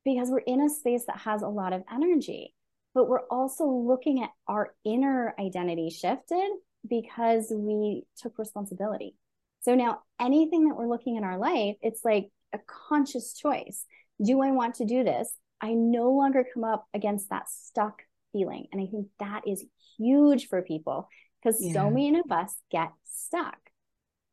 because 0.04 0.30
we're 0.30 0.40
in 0.40 0.62
a 0.62 0.70
space 0.70 1.04
that 1.06 1.20
has 1.20 1.42
a 1.42 1.48
lot 1.48 1.74
of 1.74 1.84
energy. 1.92 2.54
But 2.96 3.08
we're 3.08 3.28
also 3.30 3.68
looking 3.68 4.24
at 4.24 4.32
our 4.48 4.74
inner 4.84 5.36
identity 5.38 5.90
shifted 5.90 6.50
because 6.90 7.48
we 7.52 8.04
took 8.18 8.38
responsibility. 8.38 9.16
So 9.62 9.76
now 9.76 10.02
anything 10.20 10.68
that 10.68 10.76
we're 10.76 10.88
looking 10.88 11.16
in 11.16 11.24
our 11.24 11.38
life, 11.38 11.76
it's 11.82 12.06
like 12.06 12.30
a 12.54 12.60
conscious 12.90 13.34
choice. 13.34 13.86
Do 14.24 14.42
I 14.42 14.52
want 14.52 14.76
to 14.76 14.86
do 14.86 15.04
this? 15.04 15.32
I 15.62 15.74
no 15.74 16.12
longer 16.12 16.46
come 16.54 16.64
up 16.64 16.86
against 16.94 17.30
that 17.30 17.50
stuck 17.50 18.02
feeling. 18.32 18.68
And 18.72 18.82
I 18.82 18.86
think 18.86 19.08
that 19.20 19.42
is 19.48 19.66
huge 19.98 20.48
for 20.48 20.62
people 20.62 21.10
because 21.42 21.58
yeah. 21.60 21.74
so 21.74 21.90
many 21.90 22.20
of 22.20 22.32
us 22.32 22.56
get 22.72 22.92
stuck. 23.06 23.58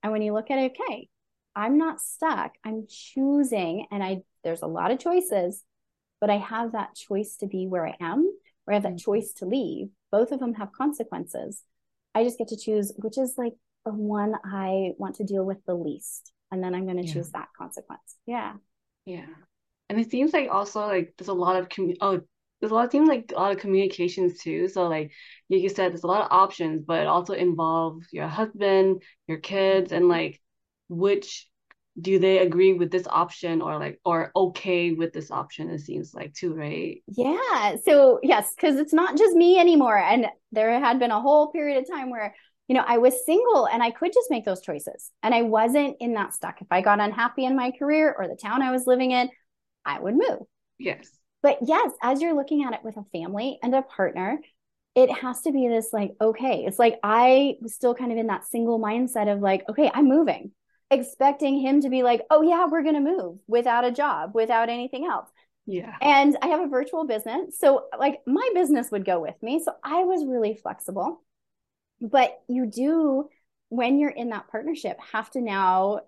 And 0.03 0.13
when 0.13 0.23
you 0.23 0.33
look 0.33 0.51
at 0.51 0.59
it, 0.59 0.73
okay, 0.73 1.09
I'm 1.57 1.79
not 1.79 2.01
stuck. 2.01 2.53
I'm 2.65 2.87
choosing, 2.89 3.87
and 3.91 4.03
I 4.03 4.23
there's 4.43 4.63
a 4.63 4.67
lot 4.67 4.91
of 4.91 4.99
choices, 4.99 5.63
but 6.21 6.29
I 6.29 6.37
have 6.37 6.73
that 6.73 6.95
choice 6.95 7.37
to 7.37 7.47
be 7.47 7.67
where 7.67 7.87
I 7.87 7.95
am, 8.01 8.31
or 8.67 8.73
I 8.73 8.75
have 8.75 8.83
that 8.83 8.91
mm-hmm. 8.91 8.97
choice 8.99 9.33
to 9.35 9.47
leave. 9.47 9.89
Both 10.11 10.33
of 10.33 10.41
them 10.41 10.55
have 10.55 10.73
consequences. 10.73 11.63
I 12.15 12.25
just 12.25 12.39
get 12.39 12.49
to 12.49 12.57
choose 12.57 12.93
which 12.97 13.19
is 13.19 13.35
like 13.37 13.55
the 13.85 13.93
one 13.93 14.35
I 14.45 14.93
want 14.99 15.17
to 15.17 15.25
deal 15.25 15.45
with 15.45 15.59
the 15.67 15.75
least. 15.75 16.33
And 16.51 16.63
then 16.63 16.75
I'm 16.75 16.85
going 16.85 16.99
to 16.99 17.07
yeah. 17.07 17.13
choose 17.13 17.31
that 17.31 17.49
consequence. 17.57 18.17
Yeah. 18.27 18.55
Yeah. 19.05 19.27
And 19.91 20.01
it 20.01 20.11
seems 20.11 20.33
like 20.33 20.49
also 20.51 20.81
like 20.87 21.15
there's 21.19 21.29
a 21.29 21.35
lot 21.35 21.57
of 21.57 21.69
commu- 21.69 21.97
oh 22.01 22.21
there's 22.61 22.71
a 22.71 22.75
lot 22.75 22.87
of 22.87 22.93
seems 22.93 23.09
like 23.09 23.33
a 23.37 23.39
lot 23.39 23.53
of 23.53 23.59
communications 23.59 24.41
too. 24.41 24.69
So 24.69 24.89
like 24.89 25.13
you 25.49 25.69
said, 25.69 25.93
there's 25.93 26.05
a 26.05 26.09
lot 26.09 26.23
of 26.23 26.29
options, 26.31 26.83
but 26.87 27.01
it 27.01 27.07
also 27.07 27.35
involves 27.35 28.07
your 28.11 28.29
husband, 28.29 29.03
your 29.27 29.39
kids, 29.39 29.93
and 29.93 30.09
like 30.09 30.41
which 30.89 31.47
do 32.01 32.19
they 32.19 32.39
agree 32.39 32.73
with 32.73 32.91
this 32.91 33.07
option 33.09 33.63
or 33.63 33.79
like 33.79 34.01
or 34.05 34.33
okay 34.35 34.93
with 34.93 35.13
this 35.13 35.31
option 35.31 35.71
it 35.71 35.81
seems 35.81 36.13
like 36.13 36.35
too 36.35 36.55
right? 36.55 37.03
Yeah 37.07 37.77
so 37.85 38.19
yes 38.23 38.53
because 38.55 38.77
it's 38.77 38.93
not 38.93 39.17
just 39.17 39.37
me 39.37 39.59
anymore 39.59 39.97
and 39.97 40.27
there 40.53 40.79
had 40.79 40.99
been 40.99 41.13
a 41.13 41.21
whole 41.21 41.53
period 41.53 41.79
of 41.79 41.89
time 41.89 42.11
where 42.11 42.35
you 42.67 42.75
know 42.75 42.85
i 42.87 42.99
was 42.99 43.25
single 43.25 43.67
and 43.67 43.83
i 43.83 43.91
could 43.91 44.13
just 44.13 44.31
make 44.31 44.45
those 44.45 44.61
choices 44.61 45.11
and 45.23 45.35
i 45.35 45.43
wasn't 45.43 45.97
in 46.01 46.15
that 46.15 46.35
stuck. 46.35 46.61
If 46.61 46.67
i 46.71 46.81
got 46.81 47.01
unhappy 47.01 47.45
in 47.45 47.57
my 47.57 47.71
career 47.71 48.15
or 48.17 48.27
the 48.27 48.39
town 48.41 48.63
i 48.63 48.73
was 48.73 48.87
living 48.87 49.13
in 49.13 49.29
i 49.85 50.01
would 50.01 50.15
move. 50.15 50.41
Yes. 50.79 51.09
But 51.43 51.59
yes 51.65 51.93
as 52.03 52.21
you're 52.21 52.35
looking 52.35 52.65
at 52.65 52.73
it 52.73 52.81
with 52.83 52.97
a 52.97 53.05
family 53.13 53.59
and 53.63 53.75
a 53.75 53.83
partner 53.83 54.41
it 54.97 55.11
has 55.11 55.43
to 55.43 55.53
be 55.53 55.69
this 55.69 55.91
like 55.93 56.13
okay 56.21 56.65
it's 56.67 56.79
like 56.79 56.99
i 57.05 57.55
was 57.61 57.75
still 57.75 57.95
kind 57.95 58.11
of 58.11 58.19
in 58.19 58.29
that 58.29 58.47
single 58.47 58.81
mindset 58.81 59.33
of 59.33 59.41
like 59.41 59.69
okay 59.69 59.91
i'm 59.93 60.09
moving 60.09 60.53
expecting 60.91 61.59
him 61.61 61.81
to 61.81 61.89
be 61.89 62.03
like, 62.03 62.23
oh, 62.31 62.43
yeah, 62.43 62.67
we're 62.71 62.83
going 62.83 62.95
to 62.95 63.01
move 63.01 63.39
without 63.47 63.85
a 63.85 63.93
job, 63.93 64.35
without 64.35 64.69
anything 64.69 65.07
else. 65.07 65.29
Yeah. 65.67 65.95
And 66.01 66.37
I 66.43 66.49
have 66.49 66.61
a 66.61 66.69
virtual 66.69 67.07
business. 67.07 67.59
So, 67.59 67.85
like, 67.99 68.21
my 68.27 68.49
business 68.55 68.91
would 68.91 69.05
go 69.05 69.21
with 69.21 69.37
me. 69.43 69.63
So, 69.65 69.73
I 69.83 70.05
was 70.05 70.27
really 70.27 70.59
flexible. 70.63 71.23
But 72.01 72.39
you 72.49 72.67
do, 72.67 73.29
when 73.71 73.99
you're 73.99 74.11
in 74.11 74.31
that 74.31 74.49
partnership, 74.49 74.99
have 75.13 75.31
to 75.31 75.41
now 75.41 76.01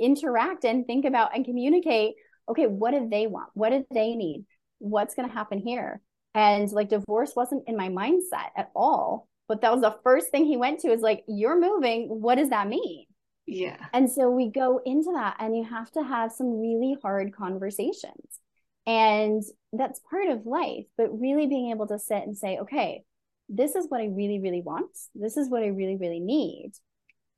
interact 0.00 0.64
and 0.64 0.86
think 0.86 1.04
about 1.04 1.34
and 1.34 1.44
communicate 1.44 2.14
okay, 2.48 2.66
what 2.66 2.92
do 2.92 3.08
they 3.08 3.26
want? 3.26 3.50
What 3.54 3.70
do 3.70 3.84
they 3.92 4.14
need? 4.14 4.44
What's 4.78 5.14
going 5.14 5.28
to 5.28 5.34
happen 5.34 5.58
here? 5.58 6.00
And 6.34 6.70
like, 6.70 6.88
divorce 6.88 7.32
wasn't 7.36 7.64
in 7.66 7.76
my 7.76 7.88
mindset 7.88 8.50
at 8.56 8.70
all. 8.74 9.28
But 9.46 9.60
that 9.60 9.72
was 9.72 9.82
the 9.82 9.96
first 10.02 10.30
thing 10.30 10.44
he 10.44 10.56
went 10.56 10.80
to 10.80 10.88
is 10.88 11.00
like, 11.00 11.24
you're 11.28 11.60
moving. 11.60 12.08
What 12.08 12.36
does 12.36 12.50
that 12.50 12.68
mean? 12.68 13.06
Yeah. 13.46 13.76
And 13.92 14.10
so 14.10 14.30
we 14.30 14.50
go 14.50 14.80
into 14.84 15.12
that, 15.14 15.36
and 15.38 15.56
you 15.56 15.64
have 15.64 15.90
to 15.92 16.02
have 16.02 16.32
some 16.32 16.60
really 16.60 16.96
hard 17.02 17.34
conversations. 17.34 18.40
And 18.86 19.42
that's 19.72 20.00
part 20.10 20.28
of 20.28 20.46
life, 20.46 20.86
but 20.96 21.18
really 21.18 21.46
being 21.46 21.70
able 21.70 21.86
to 21.88 21.98
sit 21.98 22.22
and 22.22 22.36
say, 22.36 22.58
okay, 22.58 23.02
this 23.48 23.74
is 23.74 23.86
what 23.88 24.00
I 24.00 24.06
really, 24.06 24.40
really 24.40 24.62
want. 24.62 24.90
This 25.14 25.36
is 25.36 25.48
what 25.48 25.62
I 25.62 25.68
really, 25.68 25.96
really 25.96 26.20
need. 26.20 26.72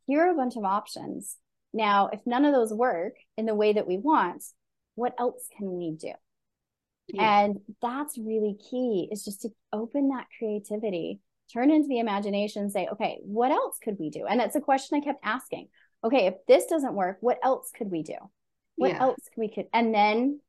Here 0.07 0.21
are 0.21 0.31
a 0.31 0.37
bunch 0.37 0.57
of 0.57 0.65
options. 0.65 1.37
Now, 1.73 2.09
if 2.13 2.21
none 2.27 2.45
of 2.45 2.55
those 2.55 2.73
work 2.73 3.15
in 3.37 3.47
the 3.47 3.55
way 3.55 3.73
that 3.73 3.87
we 3.87 3.99
want, 3.99 4.45
what 4.95 5.15
else 5.19 5.49
can 5.57 5.73
we 5.73 5.91
do? 5.93 6.13
Yeah. 7.09 7.45
And 7.45 7.61
that's 7.83 8.19
really 8.19 8.57
key 8.71 9.09
is 9.11 9.25
just 9.25 9.43
to 9.43 9.51
open 9.73 10.09
that 10.09 10.27
creativity, 10.39 11.21
turn 11.53 11.71
into 11.71 11.89
the 11.89 11.99
imagination, 11.99 12.71
say, 12.71 12.89
okay, 12.93 13.19
what 13.23 13.51
else 13.51 13.79
could 13.83 13.97
we 13.99 14.11
do? 14.11 14.27
And 14.27 14.41
that's 14.41 14.57
a 14.57 14.61
question 14.61 14.99
I 14.99 15.05
kept 15.05 15.21
asking 15.25 15.69
okay, 16.05 16.27
if 16.27 16.35
this 16.47 16.67
doesn't 16.67 16.95
work, 16.95 17.19
what 17.21 17.39
else 17.43 17.71
could 17.77 17.91
we 17.91 18.03
do? 18.03 18.17
What 18.77 18.91
yeah. 18.91 19.01
else 19.01 19.21
could 19.33 19.41
we 19.41 19.49
could? 19.49 19.67
And 19.73 19.95
then 19.95 20.41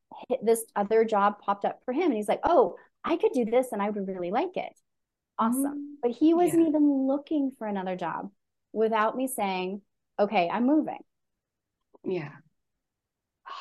this 0.42 0.64
other 0.76 1.06
job 1.06 1.40
popped 1.40 1.66
up 1.66 1.82
for 1.86 1.94
him, 1.94 2.04
and 2.04 2.14
he's 2.14 2.28
like, 2.28 2.42
oh, 2.44 2.76
I 3.04 3.18
could 3.18 3.32
do 3.34 3.46
this, 3.46 3.72
and 3.72 3.82
I 3.82 3.90
would 3.90 4.08
really 4.08 4.32
like 4.32 4.56
it. 4.58 4.74
Awesome. 5.40 5.64
Mm-hmm. 5.64 5.94
But 6.02 6.12
he 6.12 6.34
wasn't 6.34 6.64
yeah. 6.64 6.70
even 6.70 7.08
looking 7.08 7.52
for 7.58 7.68
another 7.68 7.96
job 7.96 8.32
without 8.74 9.16
me 9.16 9.28
saying, 9.28 9.82
okay, 10.20 10.50
I'm 10.52 10.66
moving. 10.66 11.00
Yeah. 12.04 12.32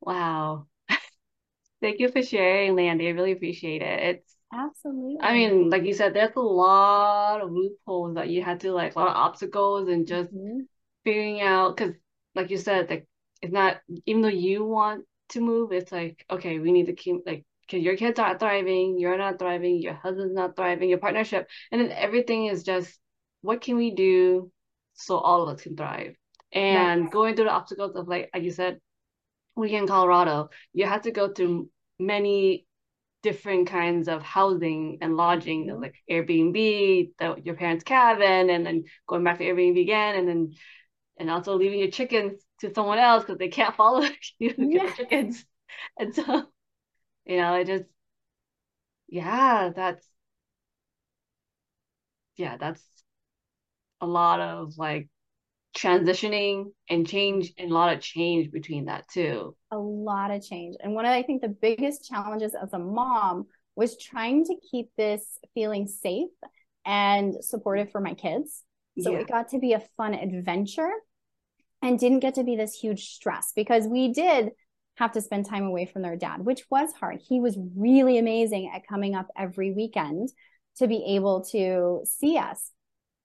Wow. 0.00 0.68
Thank 1.80 1.98
you 1.98 2.08
for 2.08 2.22
sharing, 2.22 2.76
Landy. 2.76 3.08
I 3.08 3.10
really 3.10 3.32
appreciate 3.32 3.82
it. 3.82 4.00
It's 4.00 4.37
absolutely. 4.52 5.18
I 5.20 5.32
mean, 5.32 5.70
like 5.70 5.84
you 5.84 5.94
said, 5.94 6.14
there's 6.14 6.36
a 6.36 6.40
lot 6.40 7.40
of 7.40 7.50
loopholes 7.50 8.14
that 8.14 8.28
you 8.28 8.42
had 8.42 8.60
to 8.60 8.72
like 8.72 8.96
a 8.96 8.98
lot 8.98 9.08
of 9.08 9.16
obstacles 9.16 9.88
and 9.88 10.06
just 10.06 10.34
mm-hmm 10.34 10.60
figuring 11.08 11.40
out 11.40 11.74
because 11.74 11.94
like 12.34 12.50
you 12.50 12.58
said 12.58 12.90
like 12.90 13.06
it's 13.40 13.52
not 13.52 13.78
even 14.04 14.20
though 14.20 14.28
you 14.28 14.62
want 14.62 15.06
to 15.30 15.40
move 15.40 15.72
it's 15.72 15.90
like 15.90 16.22
okay 16.30 16.58
we 16.58 16.70
need 16.70 16.84
to 16.84 16.92
keep 16.92 17.22
like 17.24 17.46
because 17.62 17.82
your 17.82 17.96
kids 17.96 18.18
aren't 18.18 18.38
thriving 18.38 18.98
you're 18.98 19.16
not 19.16 19.38
thriving 19.38 19.80
your 19.80 19.94
husband's 19.94 20.34
not 20.34 20.54
thriving 20.54 20.90
your 20.90 20.98
partnership 20.98 21.48
and 21.72 21.80
then 21.80 21.90
everything 21.92 22.44
is 22.44 22.62
just 22.62 22.98
what 23.40 23.62
can 23.62 23.76
we 23.76 23.90
do 23.90 24.52
so 24.92 25.16
all 25.16 25.42
of 25.42 25.48
us 25.48 25.62
can 25.62 25.74
thrive 25.74 26.14
and 26.52 27.04
right. 27.04 27.10
going 27.10 27.34
through 27.34 27.46
the 27.46 27.50
obstacles 27.50 27.96
of 27.96 28.06
like 28.06 28.28
like 28.34 28.42
you 28.42 28.50
said 28.50 28.78
we 29.56 29.72
in 29.74 29.86
colorado 29.86 30.50
you 30.74 30.84
have 30.84 31.02
to 31.02 31.10
go 31.10 31.32
through 31.32 31.70
many 31.98 32.66
different 33.22 33.68
kinds 33.68 34.08
of 34.08 34.22
housing 34.22 34.98
and 35.00 35.16
lodging 35.16 35.66
mm-hmm. 35.66 35.82
like 35.82 35.94
airbnb 36.08 37.10
the, 37.18 37.36
your 37.42 37.56
parents 37.56 37.82
cabin 37.82 38.48
and 38.48 38.64
then 38.64 38.84
going 39.08 39.24
back 39.24 39.38
to 39.38 39.44
airbnb 39.44 39.80
again 39.80 40.14
and 40.14 40.28
then 40.28 40.52
and 41.18 41.30
also 41.30 41.56
leaving 41.56 41.80
your 41.80 41.90
chickens 41.90 42.40
to 42.60 42.72
someone 42.74 42.98
else 42.98 43.24
because 43.24 43.38
they 43.38 43.48
can't 43.48 43.74
follow 43.74 44.06
you 44.38 44.54
get 44.54 44.96
chickens. 44.96 45.44
And 45.98 46.14
so, 46.14 46.44
you 47.24 47.36
know, 47.36 47.54
it 47.54 47.66
just, 47.66 47.84
yeah, 49.08 49.70
that's, 49.74 50.06
yeah, 52.36 52.56
that's 52.56 52.82
a 54.00 54.06
lot 54.06 54.40
of 54.40 54.78
like 54.78 55.08
transitioning 55.78 56.72
and 56.90 57.06
change 57.06 57.52
and 57.56 57.70
a 57.70 57.74
lot 57.74 57.94
of 57.94 58.00
change 58.00 58.50
between 58.50 58.86
that 58.86 59.08
too. 59.08 59.54
A 59.70 59.78
lot 59.78 60.30
of 60.30 60.42
change. 60.42 60.76
And 60.80 60.94
one 60.94 61.04
of, 61.04 61.12
I 61.12 61.22
think, 61.22 61.42
the 61.42 61.48
biggest 61.48 62.08
challenges 62.08 62.54
as 62.60 62.72
a 62.72 62.78
mom 62.78 63.46
was 63.76 63.96
trying 63.96 64.44
to 64.46 64.56
keep 64.70 64.90
this 64.96 65.38
feeling 65.54 65.86
safe 65.86 66.30
and 66.84 67.34
supportive 67.44 67.92
for 67.92 68.00
my 68.00 68.14
kids. 68.14 68.64
So 68.98 69.12
yeah. 69.12 69.18
it 69.18 69.28
got 69.28 69.50
to 69.50 69.60
be 69.60 69.74
a 69.74 69.82
fun 69.96 70.14
adventure 70.14 70.90
and 71.80 71.98
didn't 71.98 72.20
get 72.20 72.34
to 72.34 72.44
be 72.44 72.56
this 72.56 72.74
huge 72.74 73.10
stress 73.10 73.52
because 73.54 73.86
we 73.86 74.12
did 74.12 74.50
have 74.96 75.12
to 75.12 75.20
spend 75.20 75.46
time 75.46 75.64
away 75.64 75.86
from 75.86 76.02
their 76.02 76.16
dad, 76.16 76.44
which 76.44 76.64
was 76.70 76.92
hard. 76.92 77.20
He 77.20 77.38
was 77.38 77.56
really 77.76 78.18
amazing 78.18 78.72
at 78.74 78.86
coming 78.88 79.14
up 79.14 79.28
every 79.36 79.70
weekend 79.70 80.30
to 80.78 80.88
be 80.88 81.14
able 81.14 81.44
to 81.52 82.02
see 82.04 82.36
us. 82.36 82.72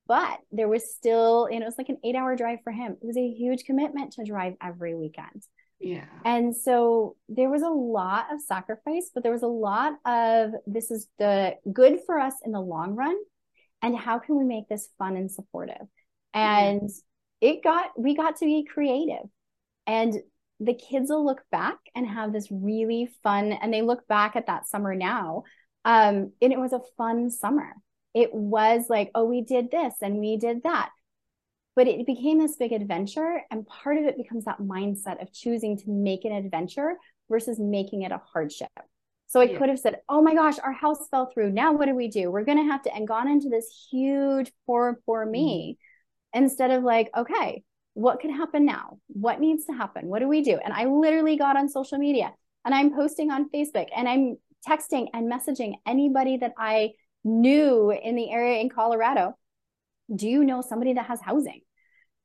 But 0.08 0.40
there 0.52 0.68
was 0.68 0.94
still, 0.94 1.48
you 1.50 1.60
know, 1.60 1.66
it 1.66 1.70
was 1.70 1.78
like 1.78 1.90
an 1.90 2.00
eight 2.04 2.16
hour 2.16 2.36
drive 2.36 2.60
for 2.64 2.72
him. 2.72 2.98
It 3.02 3.06
was 3.06 3.18
a 3.18 3.28
huge 3.28 3.64
commitment 3.64 4.14
to 4.14 4.26
drive 4.26 4.54
every 4.62 4.96
weekend. 4.96 5.44
Yeah. 5.80 6.06
And 6.26 6.56
so 6.56 7.16
there 7.30 7.50
was 7.50 7.62
a 7.62 7.70
lot 7.70 8.28
of 8.32 8.42
sacrifice, 8.42 9.12
but 9.14 9.24
there 9.24 9.32
was 9.32 9.44
a 9.44 9.48
lot 9.48 9.94
of 10.06 10.52
this 10.66 10.92
is 10.92 11.08
the 11.20 11.56
good 11.72 12.00
for 12.06 12.20
us 12.20 12.36
in 12.46 12.52
the 12.52 12.62
long 12.62 12.96
run. 12.96 13.16
And 13.82 13.98
how 13.98 14.20
can 14.20 14.38
we 14.38 14.46
make 14.46 14.70
this 14.70 14.90
fun 14.98 15.18
and 15.18 15.30
supportive? 15.30 15.88
And 16.34 16.84
yeah 16.84 16.96
it 17.44 17.62
got 17.62 17.90
we 17.98 18.16
got 18.16 18.38
to 18.38 18.46
be 18.46 18.64
creative 18.64 19.28
and 19.86 20.14
the 20.62 20.74
kids 20.74 21.10
will 21.10 21.26
look 21.26 21.42
back 21.52 21.76
and 21.94 22.08
have 22.08 22.32
this 22.32 22.48
really 22.50 23.10
fun 23.22 23.52
and 23.52 23.74
they 23.74 23.82
look 23.82 24.08
back 24.08 24.38
at 24.38 24.48
that 24.48 24.66
summer 24.66 24.96
now 24.96 25.44
um 25.84 26.32
and 26.42 26.54
it 26.54 26.60
was 26.60 26.72
a 26.72 26.80
fun 26.98 27.30
summer 27.30 27.74
it 28.14 28.34
was 28.34 28.86
like 28.90 29.12
oh 29.16 29.26
we 29.26 29.42
did 29.42 29.72
this 29.72 29.94
and 30.02 30.20
we 30.20 30.38
did 30.38 30.64
that 30.64 30.90
but 31.76 31.88
it 31.88 32.06
became 32.06 32.40
this 32.40 32.56
big 32.58 32.72
adventure 32.72 33.42
and 33.50 33.68
part 33.68 33.98
of 33.98 34.06
it 34.06 34.18
becomes 34.18 34.46
that 34.46 34.60
mindset 34.60 35.22
of 35.22 35.34
choosing 35.34 35.78
to 35.78 35.90
make 35.90 36.24
an 36.26 36.32
adventure 36.32 36.96
versus 37.30 37.60
making 37.60 38.04
it 38.04 38.12
a 38.12 38.22
hardship 38.34 38.70
So 39.28 39.42
I 39.42 39.46
yeah. 39.46 39.58
could 39.58 39.70
have 39.70 39.80
said, 39.80 40.02
"Oh 40.08 40.22
my 40.22 40.36
gosh, 40.36 40.60
our 40.60 40.74
house 40.74 41.08
fell 41.10 41.32
through. 41.34 41.52
Now 41.52 41.74
what 41.74 41.88
do 41.88 41.96
we 41.96 42.08
do? 42.08 42.30
We're 42.30 42.46
going 42.46 42.60
to 42.60 42.72
have 42.72 42.84
to," 42.84 42.94
and 42.94 43.08
gone 43.08 43.28
into 43.28 43.50
this 43.50 43.88
huge 43.90 44.52
poor, 44.68 45.00
poor 45.08 45.26
me, 45.26 45.80
mm-hmm. 46.36 46.44
instead 46.44 46.70
of 46.70 46.84
like, 46.84 47.10
okay, 47.18 47.64
what 47.96 48.20
could 48.20 48.32
happen 48.32 48.66
now? 48.66 49.00
What 49.08 49.40
needs 49.40 49.66
to 49.66 49.74
happen? 49.74 50.08
What 50.08 50.20
do 50.20 50.28
we 50.28 50.44
do? 50.44 50.60
And 50.64 50.74
I 50.74 50.86
literally 50.86 51.38
got 51.38 51.58
on 51.58 51.68
social 51.70 51.98
media 51.98 52.32
and 52.66 52.74
I'm 52.74 52.94
posting 52.94 53.32
on 53.32 53.50
Facebook 53.50 53.88
and 53.96 54.08
I'm 54.08 54.38
texting 54.68 55.08
and 55.14 55.32
messaging 55.32 55.76
anybody 55.86 56.38
that 56.38 56.54
I 56.58 56.92
knew 57.24 57.92
in 57.92 58.16
the 58.16 58.32
area 58.32 58.60
in 58.60 58.70
Colorado. 58.70 59.38
Do 60.14 60.28
you 60.28 60.44
know 60.44 60.62
somebody 60.62 60.94
that 60.94 61.06
has 61.06 61.22
housing? 61.22 61.62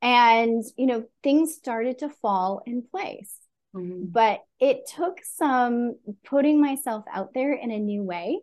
And, 0.01 0.63
you 0.77 0.85
know, 0.85 1.05
things 1.23 1.55
started 1.55 1.99
to 1.99 2.09
fall 2.09 2.61
in 2.65 2.83
place. 2.83 3.33
Mm-hmm. 3.75 4.05
But 4.05 4.41
it 4.59 4.89
took 4.95 5.19
some 5.23 5.95
putting 6.25 6.61
myself 6.61 7.05
out 7.11 7.33
there 7.33 7.53
in 7.53 7.71
a 7.71 7.79
new 7.79 8.03
way 8.03 8.39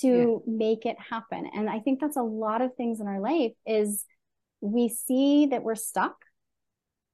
to 0.00 0.42
yeah. 0.46 0.52
make 0.52 0.86
it 0.86 0.96
happen. 0.98 1.48
And 1.52 1.68
I 1.68 1.80
think 1.80 2.00
that's 2.00 2.16
a 2.16 2.22
lot 2.22 2.62
of 2.62 2.74
things 2.76 3.00
in 3.00 3.08
our 3.08 3.20
life 3.20 3.52
is 3.66 4.04
we 4.60 4.88
see 4.88 5.46
that 5.46 5.62
we're 5.62 5.74
stuck, 5.74 6.16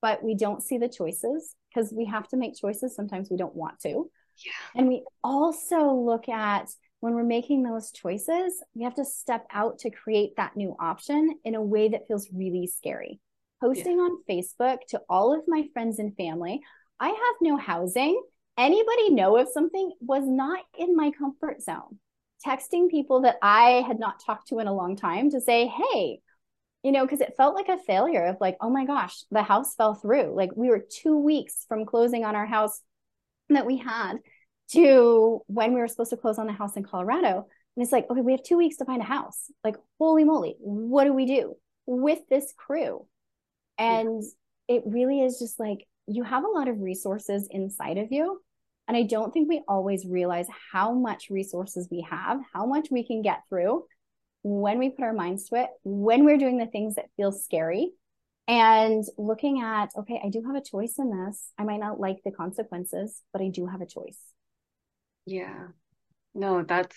but 0.02 0.22
we 0.22 0.34
don't 0.34 0.62
see 0.62 0.78
the 0.78 0.88
choices 0.88 1.54
because 1.68 1.92
we 1.92 2.04
have 2.06 2.28
to 2.28 2.36
make 2.36 2.56
choices. 2.56 2.94
Sometimes 2.94 3.28
we 3.30 3.36
don't 3.36 3.54
want 3.54 3.80
to. 3.80 4.10
Yeah. 4.44 4.52
And 4.74 4.88
we 4.88 5.02
also 5.22 5.92
look 5.94 6.28
at 6.28 6.68
when 7.04 7.12
we're 7.12 7.22
making 7.22 7.62
those 7.62 7.90
choices, 7.90 8.62
we 8.74 8.82
have 8.82 8.94
to 8.94 9.04
step 9.04 9.46
out 9.52 9.78
to 9.78 9.90
create 9.90 10.36
that 10.38 10.56
new 10.56 10.74
option 10.80 11.38
in 11.44 11.54
a 11.54 11.60
way 11.60 11.86
that 11.90 12.08
feels 12.08 12.30
really 12.32 12.66
scary. 12.66 13.20
Posting 13.60 13.98
yeah. 13.98 14.04
on 14.04 14.22
Facebook 14.26 14.78
to 14.88 15.02
all 15.06 15.38
of 15.38 15.44
my 15.46 15.66
friends 15.74 15.98
and 15.98 16.16
family, 16.16 16.62
I 16.98 17.08
have 17.08 17.36
no 17.42 17.58
housing. 17.58 18.18
Anybody 18.56 19.10
know 19.10 19.36
if 19.36 19.50
something 19.50 19.92
was 20.00 20.24
not 20.26 20.60
in 20.78 20.96
my 20.96 21.10
comfort 21.10 21.60
zone? 21.60 21.98
Texting 22.42 22.88
people 22.88 23.20
that 23.20 23.36
I 23.42 23.84
had 23.86 23.98
not 23.98 24.24
talked 24.24 24.48
to 24.48 24.60
in 24.60 24.66
a 24.66 24.74
long 24.74 24.96
time 24.96 25.28
to 25.32 25.42
say, 25.42 25.66
hey, 25.66 26.20
you 26.82 26.90
know, 26.90 27.04
because 27.04 27.20
it 27.20 27.36
felt 27.36 27.54
like 27.54 27.68
a 27.68 27.76
failure 27.76 28.24
of 28.24 28.38
like, 28.40 28.56
oh 28.62 28.70
my 28.70 28.86
gosh, 28.86 29.24
the 29.30 29.42
house 29.42 29.74
fell 29.74 29.92
through. 29.92 30.34
Like 30.34 30.56
we 30.56 30.70
were 30.70 30.82
two 30.90 31.18
weeks 31.18 31.66
from 31.68 31.84
closing 31.84 32.24
on 32.24 32.34
our 32.34 32.46
house 32.46 32.80
that 33.50 33.66
we 33.66 33.76
had 33.76 34.20
to 34.72 35.42
when 35.46 35.74
we 35.74 35.80
were 35.80 35.88
supposed 35.88 36.10
to 36.10 36.16
close 36.16 36.38
on 36.38 36.46
the 36.46 36.52
house 36.52 36.76
in 36.76 36.82
Colorado. 36.82 37.46
And 37.76 37.82
it's 37.82 37.92
like, 37.92 38.08
okay, 38.10 38.20
we 38.20 38.32
have 38.32 38.42
two 38.42 38.56
weeks 38.56 38.76
to 38.76 38.84
find 38.84 39.02
a 39.02 39.04
house. 39.04 39.50
Like, 39.62 39.76
holy 39.98 40.24
moly, 40.24 40.56
what 40.58 41.04
do 41.04 41.12
we 41.12 41.26
do 41.26 41.56
with 41.86 42.20
this 42.28 42.52
crew? 42.56 43.06
And 43.78 44.22
yeah. 44.68 44.76
it 44.76 44.82
really 44.86 45.20
is 45.20 45.38
just 45.38 45.58
like 45.58 45.86
you 46.06 46.22
have 46.22 46.44
a 46.44 46.48
lot 46.48 46.68
of 46.68 46.80
resources 46.80 47.48
inside 47.50 47.98
of 47.98 48.08
you. 48.10 48.40
And 48.86 48.96
I 48.96 49.02
don't 49.02 49.32
think 49.32 49.48
we 49.48 49.62
always 49.66 50.06
realize 50.06 50.46
how 50.72 50.92
much 50.92 51.30
resources 51.30 51.88
we 51.90 52.06
have, 52.10 52.40
how 52.52 52.66
much 52.66 52.88
we 52.90 53.06
can 53.06 53.22
get 53.22 53.42
through 53.48 53.84
when 54.42 54.78
we 54.78 54.90
put 54.90 55.04
our 55.04 55.14
minds 55.14 55.48
to 55.48 55.56
it, 55.56 55.70
when 55.84 56.24
we're 56.24 56.36
doing 56.36 56.58
the 56.58 56.66
things 56.66 56.96
that 56.96 57.06
feel 57.16 57.32
scary, 57.32 57.92
and 58.46 59.02
looking 59.16 59.62
at, 59.62 59.90
okay, 59.96 60.20
I 60.22 60.28
do 60.28 60.42
have 60.46 60.54
a 60.54 60.60
choice 60.60 60.96
in 60.98 61.10
this. 61.10 61.50
I 61.58 61.64
might 61.64 61.80
not 61.80 61.98
like 61.98 62.18
the 62.24 62.30
consequences, 62.30 63.22
but 63.32 63.40
I 63.40 63.48
do 63.48 63.66
have 63.66 63.80
a 63.80 63.86
choice. 63.86 64.18
Yeah. 65.26 65.68
No, 66.34 66.62
that's 66.62 66.96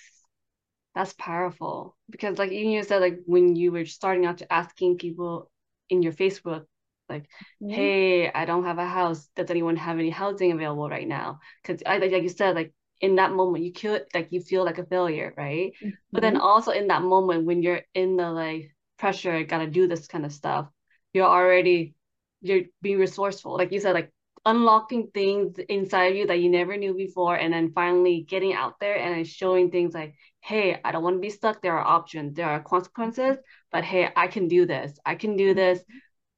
that's 0.95 1.13
powerful 1.13 1.95
because 2.09 2.39
like 2.39 2.51
you 2.51 2.83
said 2.83 3.01
like 3.01 3.19
when 3.25 3.55
you 3.55 3.71
were 3.71 3.85
starting 3.85 4.25
out 4.25 4.39
to 4.39 4.51
asking 4.51 4.97
people 4.97 5.51
in 5.89 6.01
your 6.01 6.11
Facebook 6.11 6.65
like 7.09 7.23
mm-hmm. 7.61 7.69
hey 7.69 8.31
i 8.31 8.45
don't 8.45 8.65
have 8.65 8.77
a 8.77 8.85
house 8.85 9.29
does 9.35 9.49
anyone 9.49 9.75
have 9.75 9.99
any 9.99 10.09
housing 10.09 10.51
available 10.51 10.89
right 10.89 11.07
now 11.07 11.39
because 11.61 11.81
i 11.85 11.97
like 11.97 12.11
you 12.11 12.29
said 12.29 12.55
like 12.55 12.73
in 12.99 13.15
that 13.15 13.31
moment 13.31 13.63
you 13.63 13.71
feel 13.73 13.99
like 14.13 14.27
you 14.31 14.41
feel 14.41 14.65
like 14.65 14.77
a 14.77 14.85
failure 14.85 15.33
right 15.37 15.73
mm-hmm. 15.81 15.89
but 16.11 16.21
then 16.21 16.33
mm-hmm. 16.33 16.41
also 16.41 16.71
in 16.71 16.87
that 16.87 17.01
moment 17.01 17.45
when 17.45 17.61
you're 17.61 17.81
in 17.93 18.17
the 18.17 18.29
like 18.29 18.75
pressure 18.97 19.43
gotta 19.43 19.67
do 19.67 19.87
this 19.87 20.07
kind 20.07 20.25
of 20.25 20.33
stuff 20.33 20.67
you're 21.13 21.25
already 21.25 21.93
you're 22.41 22.63
being 22.81 22.97
resourceful 22.97 23.55
like 23.55 23.71
you 23.71 23.79
said 23.79 23.93
like 23.93 24.11
unlocking 24.47 25.09
things 25.13 25.59
inside 25.69 26.15
you 26.15 26.25
that 26.25 26.39
you 26.39 26.49
never 26.49 26.75
knew 26.75 26.95
before 26.95 27.35
and 27.35 27.53
then 27.53 27.71
finally 27.73 28.25
getting 28.27 28.53
out 28.53 28.79
there 28.79 28.97
and 28.97 29.27
showing 29.27 29.69
things 29.69 29.93
like 29.93 30.15
hey 30.39 30.79
i 30.83 30.91
don't 30.91 31.03
want 31.03 31.15
to 31.15 31.19
be 31.19 31.29
stuck 31.29 31.61
there 31.61 31.77
are 31.77 31.85
options 31.85 32.33
there 32.33 32.49
are 32.49 32.61
consequences 32.61 33.37
but 33.71 33.83
hey 33.83 34.09
i 34.15 34.27
can 34.27 34.47
do 34.47 34.65
this 34.65 34.97
i 35.05 35.13
can 35.13 35.37
do 35.37 35.53
this 35.53 35.79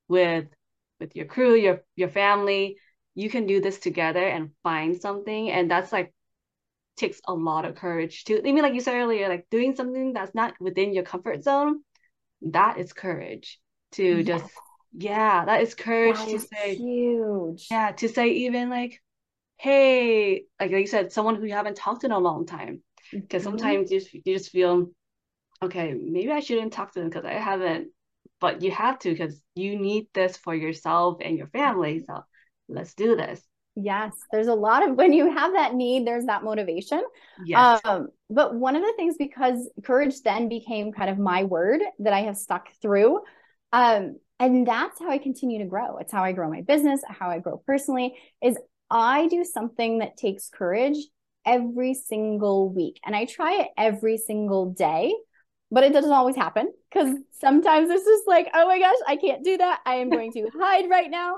with 0.09 0.47
with 0.99 1.15
your 1.15 1.25
crew, 1.25 1.55
your 1.55 1.83
your 1.95 2.09
family. 2.09 2.77
You 3.15 3.29
can 3.29 3.45
do 3.45 3.61
this 3.61 3.79
together 3.79 4.25
and 4.25 4.51
find 4.63 4.99
something. 4.99 5.49
And 5.49 5.69
that's 5.69 5.91
like 5.91 6.13
takes 6.97 7.21
a 7.27 7.33
lot 7.33 7.65
of 7.65 7.75
courage 7.75 8.25
to 8.25 8.39
I 8.39 8.51
mean 8.51 8.61
like 8.61 8.73
you 8.73 8.81
said 8.81 8.95
earlier, 8.95 9.29
like 9.29 9.47
doing 9.49 9.75
something 9.75 10.13
that's 10.13 10.35
not 10.35 10.53
within 10.59 10.93
your 10.93 11.03
comfort 11.03 11.43
zone, 11.43 11.81
that 12.41 12.77
is 12.77 12.91
courage 12.91 13.59
to 13.93 14.03
yes. 14.03 14.25
just 14.25 14.53
yeah, 14.93 15.45
that 15.45 15.61
is 15.61 15.75
courage 15.75 16.17
that 16.17 16.27
to 16.27 16.35
is 16.35 16.47
say 16.51 16.75
huge. 16.75 17.67
Yeah, 17.69 17.91
to 17.91 18.09
say 18.09 18.29
even 18.29 18.69
like, 18.69 19.01
hey, 19.57 20.43
like, 20.59 20.71
like 20.71 20.81
you 20.81 20.87
said, 20.87 21.11
someone 21.11 21.35
who 21.35 21.45
you 21.45 21.53
haven't 21.53 21.77
talked 21.77 22.01
to 22.01 22.07
in 22.07 22.11
a 22.11 22.19
long 22.19 22.45
time. 22.45 22.81
Because 23.11 23.43
mm-hmm. 23.43 23.57
sometimes 23.57 23.91
you 23.91 23.99
just, 23.99 24.13
you 24.13 24.21
just 24.25 24.51
feel, 24.51 24.91
okay, 25.61 25.93
maybe 25.93 26.31
I 26.31 26.39
shouldn't 26.41 26.73
talk 26.73 26.93
to 26.93 26.99
them 26.99 27.09
because 27.09 27.25
I 27.25 27.33
haven't 27.33 27.89
but 28.39 28.61
you 28.61 28.71
have 28.71 28.99
to 28.99 29.09
because 29.09 29.41
you 29.55 29.77
need 29.77 30.07
this 30.13 30.37
for 30.37 30.55
yourself 30.55 31.17
and 31.21 31.37
your 31.37 31.47
family. 31.47 32.03
So 32.05 32.23
let's 32.67 32.93
do 32.93 33.15
this. 33.15 33.41
Yes, 33.75 34.13
there's 34.31 34.47
a 34.47 34.53
lot 34.53 34.87
of 34.87 34.95
when 34.95 35.13
you 35.13 35.31
have 35.31 35.53
that 35.53 35.73
need, 35.73 36.05
there's 36.05 36.25
that 36.25 36.43
motivation. 36.43 37.01
Yes. 37.45 37.79
Um, 37.83 38.09
but 38.29 38.55
one 38.55 38.75
of 38.75 38.81
the 38.81 38.93
things, 38.97 39.15
because 39.17 39.69
courage 39.83 40.21
then 40.21 40.49
became 40.49 40.91
kind 40.91 41.09
of 41.09 41.17
my 41.17 41.43
word 41.43 41.81
that 41.99 42.13
I 42.13 42.21
have 42.21 42.37
stuck 42.37 42.67
through. 42.81 43.21
Um, 43.71 44.17
and 44.39 44.65
that's 44.65 44.99
how 44.99 45.09
I 45.09 45.17
continue 45.17 45.59
to 45.59 45.65
grow. 45.65 45.97
It's 45.97 46.11
how 46.11 46.23
I 46.23 46.31
grow 46.31 46.49
my 46.49 46.61
business, 46.61 47.01
how 47.07 47.29
I 47.29 47.39
grow 47.39 47.61
personally, 47.65 48.15
is 48.43 48.57
I 48.89 49.27
do 49.27 49.43
something 49.43 49.99
that 49.99 50.17
takes 50.17 50.49
courage 50.49 50.97
every 51.45 51.93
single 51.93 52.69
week. 52.69 52.99
And 53.05 53.15
I 53.15 53.25
try 53.25 53.61
it 53.61 53.67
every 53.77 54.17
single 54.17 54.71
day 54.71 55.13
but 55.71 55.83
it 55.83 55.93
doesn't 55.93 56.11
always 56.11 56.35
happen 56.35 56.71
because 56.91 57.15
sometimes 57.39 57.89
it's 57.89 58.05
just 58.05 58.27
like, 58.27 58.47
oh 58.53 58.67
my 58.67 58.79
gosh, 58.79 58.95
I 59.07 59.15
can't 59.17 59.43
do 59.43 59.57
that. 59.57 59.81
I 59.85 59.95
am 59.95 60.09
going 60.09 60.31
to 60.33 60.49
hide 60.59 60.89
right 60.89 61.09
now. 61.09 61.37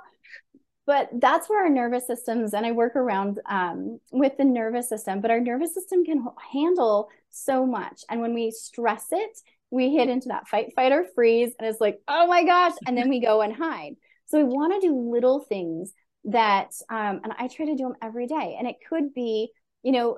But 0.86 1.10
that's 1.20 1.48
where 1.48 1.64
our 1.64 1.70
nervous 1.70 2.08
systems, 2.08 2.54
and 2.54 2.66
I 2.66 2.72
work 2.72 2.96
around 2.96 3.40
um, 3.48 4.00
with 4.12 4.38
the 4.38 4.44
nervous 4.44 4.90
system, 4.90 5.22
but 5.22 5.30
our 5.30 5.40
nervous 5.40 5.74
system 5.74 6.04
can 6.04 6.26
handle 6.52 7.10
so 7.30 7.66
much. 7.66 8.02
And 8.10 8.20
when 8.20 8.34
we 8.34 8.52
stress 8.52 9.06
it, 9.12 9.38
we 9.72 9.92
hit 9.92 10.10
into 10.10 10.28
that 10.28 10.48
fight, 10.48 10.74
fight, 10.76 10.92
or 10.92 11.06
freeze. 11.16 11.54
And 11.58 11.68
it's 11.68 11.82
like, 11.82 12.00
oh 12.08 12.28
my 12.28 12.44
gosh. 12.44 12.74
And 12.86 12.98
then 12.98 13.10
we 13.10 13.20
go 13.20 13.42
and 13.42 13.56
hide. 13.56 13.96
So 14.28 14.38
we 14.38 14.44
want 14.44 14.80
to 14.80 14.88
do 14.88 15.12
little 15.12 15.40
things 15.40 15.94
that, 16.26 16.72
um, 16.90 17.22
and 17.24 17.34
I 17.38 17.48
try 17.48 17.66
to 17.66 17.76
do 17.76 17.84
them 17.84 17.96
every 18.02 18.28
day. 18.28 18.56
And 18.60 18.68
it 18.68 18.76
could 18.88 19.14
be, 19.14 19.52
you 19.82 19.92
know, 19.92 20.18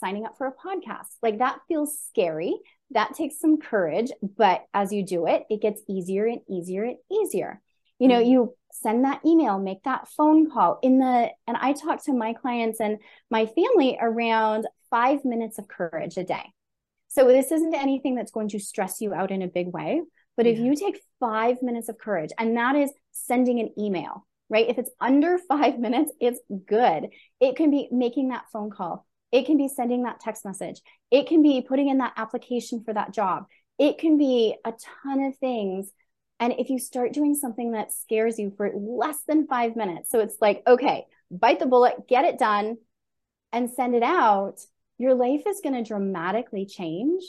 signing 0.00 0.26
up 0.26 0.36
for 0.36 0.46
a 0.46 0.52
podcast. 0.52 1.06
Like 1.22 1.38
that 1.38 1.60
feels 1.68 1.98
scary 2.08 2.54
that 2.90 3.14
takes 3.14 3.38
some 3.40 3.58
courage, 3.58 4.10
but 4.36 4.64
as 4.72 4.92
you 4.92 5.04
do 5.04 5.26
it, 5.26 5.44
it 5.50 5.60
gets 5.60 5.82
easier 5.88 6.26
and 6.26 6.40
easier 6.48 6.84
and 6.84 6.96
easier. 7.10 7.60
You 7.98 8.08
know, 8.08 8.20
mm-hmm. 8.20 8.30
you 8.30 8.54
send 8.72 9.04
that 9.04 9.24
email, 9.24 9.58
make 9.58 9.82
that 9.84 10.08
phone 10.08 10.50
call 10.50 10.78
in 10.82 10.98
the, 10.98 11.30
and 11.46 11.56
I 11.56 11.72
talk 11.72 12.04
to 12.04 12.12
my 12.12 12.34
clients 12.34 12.80
and 12.80 12.98
my 13.30 13.46
family 13.46 13.98
around 14.00 14.66
five 14.90 15.24
minutes 15.24 15.58
of 15.58 15.66
courage 15.66 16.16
a 16.16 16.24
day. 16.24 16.52
So 17.16 17.26
this 17.28 17.50
isn't 17.50 17.74
anything 17.74 18.14
that's 18.14 18.30
going 18.30 18.50
to 18.50 18.58
stress 18.58 19.00
you 19.00 19.14
out 19.14 19.30
in 19.30 19.40
a 19.40 19.48
big 19.48 19.68
way. 19.68 20.02
But 20.36 20.46
if 20.46 20.58
you 20.58 20.76
take 20.76 21.00
five 21.18 21.62
minutes 21.62 21.88
of 21.88 21.96
courage, 21.96 22.30
and 22.38 22.54
that 22.58 22.76
is 22.76 22.92
sending 23.10 23.58
an 23.58 23.70
email, 23.78 24.26
right? 24.50 24.68
If 24.68 24.76
it's 24.76 24.90
under 25.00 25.38
five 25.48 25.78
minutes, 25.78 26.12
it's 26.20 26.38
good. 26.66 27.08
It 27.40 27.56
can 27.56 27.70
be 27.70 27.88
making 27.90 28.28
that 28.28 28.44
phone 28.52 28.70
call, 28.70 29.06
it 29.32 29.46
can 29.46 29.56
be 29.56 29.68
sending 29.68 30.02
that 30.02 30.20
text 30.20 30.44
message. 30.44 30.82
It 31.10 31.26
can 31.26 31.42
be 31.42 31.64
putting 31.66 31.88
in 31.88 31.98
that 31.98 32.12
application 32.16 32.84
for 32.84 32.92
that 32.92 33.12
job. 33.12 33.46
It 33.78 33.96
can 33.96 34.18
be 34.18 34.54
a 34.64 34.74
ton 35.04 35.24
of 35.24 35.38
things. 35.38 35.90
And 36.38 36.54
if 36.58 36.68
you 36.68 36.78
start 36.78 37.14
doing 37.14 37.34
something 37.34 37.72
that 37.72 37.92
scares 37.92 38.38
you 38.38 38.52
for 38.58 38.70
less 38.74 39.18
than 39.26 39.46
five 39.46 39.74
minutes, 39.74 40.10
so 40.10 40.20
it's 40.20 40.36
like, 40.42 40.62
okay, 40.66 41.06
bite 41.30 41.60
the 41.60 41.66
bullet, 41.66 42.06
get 42.06 42.26
it 42.26 42.38
done, 42.38 42.76
and 43.52 43.70
send 43.70 43.94
it 43.94 44.02
out, 44.02 44.60
your 44.98 45.14
life 45.14 45.42
is 45.46 45.60
going 45.62 45.74
to 45.74 45.86
dramatically 45.86 46.66
change 46.66 47.22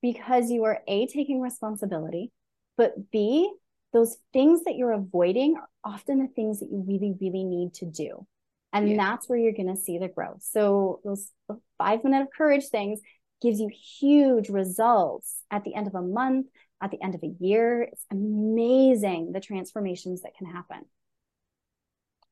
because 0.00 0.50
you 0.50 0.64
are 0.64 0.80
A, 0.88 1.06
taking 1.06 1.40
responsibility, 1.40 2.32
but 2.76 3.10
B, 3.10 3.50
those 3.92 4.16
things 4.32 4.64
that 4.64 4.76
you're 4.76 4.92
avoiding 4.92 5.56
are 5.56 5.68
often 5.84 6.18
the 6.18 6.28
things 6.28 6.60
that 6.60 6.70
you 6.70 6.84
really, 6.86 7.14
really 7.20 7.44
need 7.44 7.74
to 7.74 7.86
do. 7.86 8.26
And 8.72 8.90
yeah. 8.90 8.96
that's 8.96 9.28
where 9.28 9.38
you're 9.38 9.52
going 9.52 9.74
to 9.74 9.80
see 9.80 9.98
the 9.98 10.08
growth. 10.08 10.42
So 10.42 11.00
those 11.04 11.30
five 11.78 12.02
minute 12.02 12.22
of 12.22 12.28
courage 12.36 12.66
things 12.66 13.00
gives 13.42 13.60
you 13.60 13.68
huge 13.68 14.48
results 14.48 15.36
at 15.50 15.64
the 15.64 15.74
end 15.74 15.88
of 15.88 15.94
a 15.94 16.02
month, 16.02 16.46
at 16.80 16.90
the 16.90 17.02
end 17.02 17.14
of 17.14 17.22
a 17.22 17.34
year. 17.38 17.82
It's 17.82 18.04
amazing 18.10 19.32
the 19.32 19.40
transformations 19.40 20.22
that 20.22 20.36
can 20.36 20.46
happen. 20.46 20.80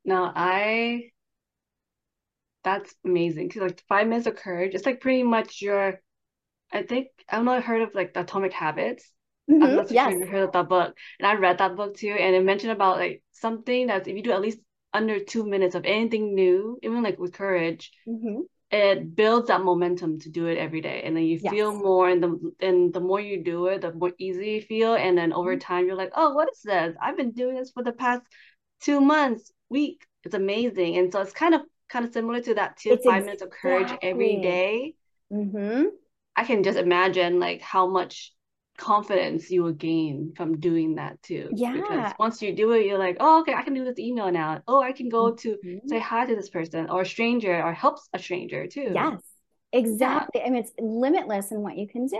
Now, 0.04 0.32
I 0.34 1.10
that's 2.74 2.94
amazing 3.04 3.48
because 3.48 3.62
like 3.62 3.82
five 3.88 4.06
minutes 4.08 4.26
of 4.26 4.36
courage, 4.36 4.74
it's 4.74 4.86
like 4.86 5.00
pretty 5.00 5.22
much 5.22 5.60
your. 5.62 6.00
I 6.72 6.82
think 6.84 7.08
I've 7.28 7.44
not 7.44 7.64
heard 7.64 7.82
of 7.82 7.94
like 7.94 8.14
the 8.14 8.22
Atomic 8.22 8.52
Habits. 8.52 9.10
Mhm, 9.48 9.60
I'm 9.60 9.76
not 9.76 9.90
yes. 9.90 10.14
sure 10.14 10.18
you 10.18 10.26
heard 10.26 10.44
of 10.44 10.52
that 10.52 10.68
book, 10.68 10.96
and 11.18 11.26
I 11.26 11.34
read 11.36 11.58
that 11.58 11.76
book 11.76 11.96
too, 11.96 12.10
and 12.12 12.36
it 12.36 12.44
mentioned 12.44 12.72
about 12.72 12.98
like 12.98 13.22
something 13.32 13.88
that 13.88 14.08
if 14.08 14.16
you 14.16 14.22
do 14.22 14.32
at 14.32 14.40
least 14.42 14.60
under 14.94 15.20
two 15.20 15.46
minutes 15.46 15.74
of 15.76 15.84
anything 15.86 16.34
new, 16.34 16.78
even 16.82 17.02
like 17.02 17.18
with 17.18 17.32
courage, 17.34 17.92
Mhm. 18.06 18.46
it 18.70 19.16
builds 19.16 19.48
that 19.48 19.62
momentum 19.62 20.20
to 20.20 20.30
do 20.30 20.46
it 20.46 20.56
every 20.58 20.80
day, 20.80 21.02
and 21.04 21.16
then 21.16 21.24
you 21.24 21.38
feel 21.40 21.74
more, 21.74 22.08
and 22.08 22.22
the 22.22 22.52
and 22.60 22.92
the 22.94 23.00
more 23.00 23.20
you 23.20 23.42
do 23.42 23.66
it, 23.66 23.80
the 23.80 23.92
more 23.92 24.12
easy 24.18 24.52
you 24.52 24.62
feel, 24.62 24.94
and 24.94 25.18
then 25.18 25.32
over 25.32 25.56
Mhm. 25.56 25.58
time 25.58 25.86
you're 25.86 25.96
like, 25.96 26.12
oh, 26.14 26.34
what 26.34 26.48
is 26.52 26.60
this? 26.62 26.94
I've 27.02 27.16
been 27.16 27.32
doing 27.32 27.56
this 27.56 27.72
for 27.72 27.82
the 27.82 27.92
past 27.92 28.22
two 28.80 29.00
months, 29.00 29.52
week. 29.70 30.06
It's 30.24 30.34
amazing, 30.34 30.96
and 30.98 31.12
so 31.12 31.20
it's 31.20 31.32
kind 31.32 31.54
of 31.54 31.62
kind 31.90 32.04
of 32.04 32.12
similar 32.12 32.40
to 32.42 32.54
that 32.54 32.76
too. 32.78 32.96
It's 32.96 33.06
Five 33.06 33.24
minutes 33.24 33.42
of 33.42 33.50
courage 33.50 33.94
every 34.02 34.36
day, 34.38 34.40
exactly. 34.40 34.90
day. 34.90 34.94
hmm 35.30 35.84
I 36.36 36.44
can 36.44 36.62
just 36.62 36.78
imagine 36.78 37.38
like 37.38 37.60
how 37.60 37.86
much 37.86 38.32
confidence 38.78 39.50
you 39.50 39.62
will 39.62 39.72
gain 39.74 40.32
from 40.36 40.58
doing 40.58 40.94
that 40.94 41.20
too. 41.22 41.50
Yeah. 41.50 41.72
Because 41.72 42.14
once 42.18 42.40
you 42.40 42.54
do 42.54 42.72
it, 42.72 42.86
you're 42.86 42.98
like, 42.98 43.18
oh, 43.20 43.40
okay, 43.40 43.54
I 43.54 43.62
can 43.62 43.74
do 43.74 43.84
this 43.84 43.98
email 43.98 44.30
now. 44.32 44.62
Oh, 44.66 44.80
I 44.82 44.92
can 44.92 45.08
go 45.08 45.32
to 45.32 45.58
Mhm. 45.62 45.80
say 45.86 45.98
hi 45.98 46.26
to 46.26 46.34
this 46.36 46.48
person 46.50 46.88
or 46.88 47.02
a 47.02 47.06
stranger 47.06 47.62
or 47.62 47.72
help 47.72 47.98
a 48.12 48.18
stranger 48.18 48.66
too. 48.66 48.82
Yes, 48.86 49.20
Yeah. 49.98 50.26
exactly. 50.28 50.42
I 50.42 50.50
mean, 50.50 50.62
it's 50.64 50.72
limitless 50.78 51.52
in 51.52 51.60
what 51.62 51.76
you 51.76 51.86
can 51.88 52.06
do. 52.06 52.18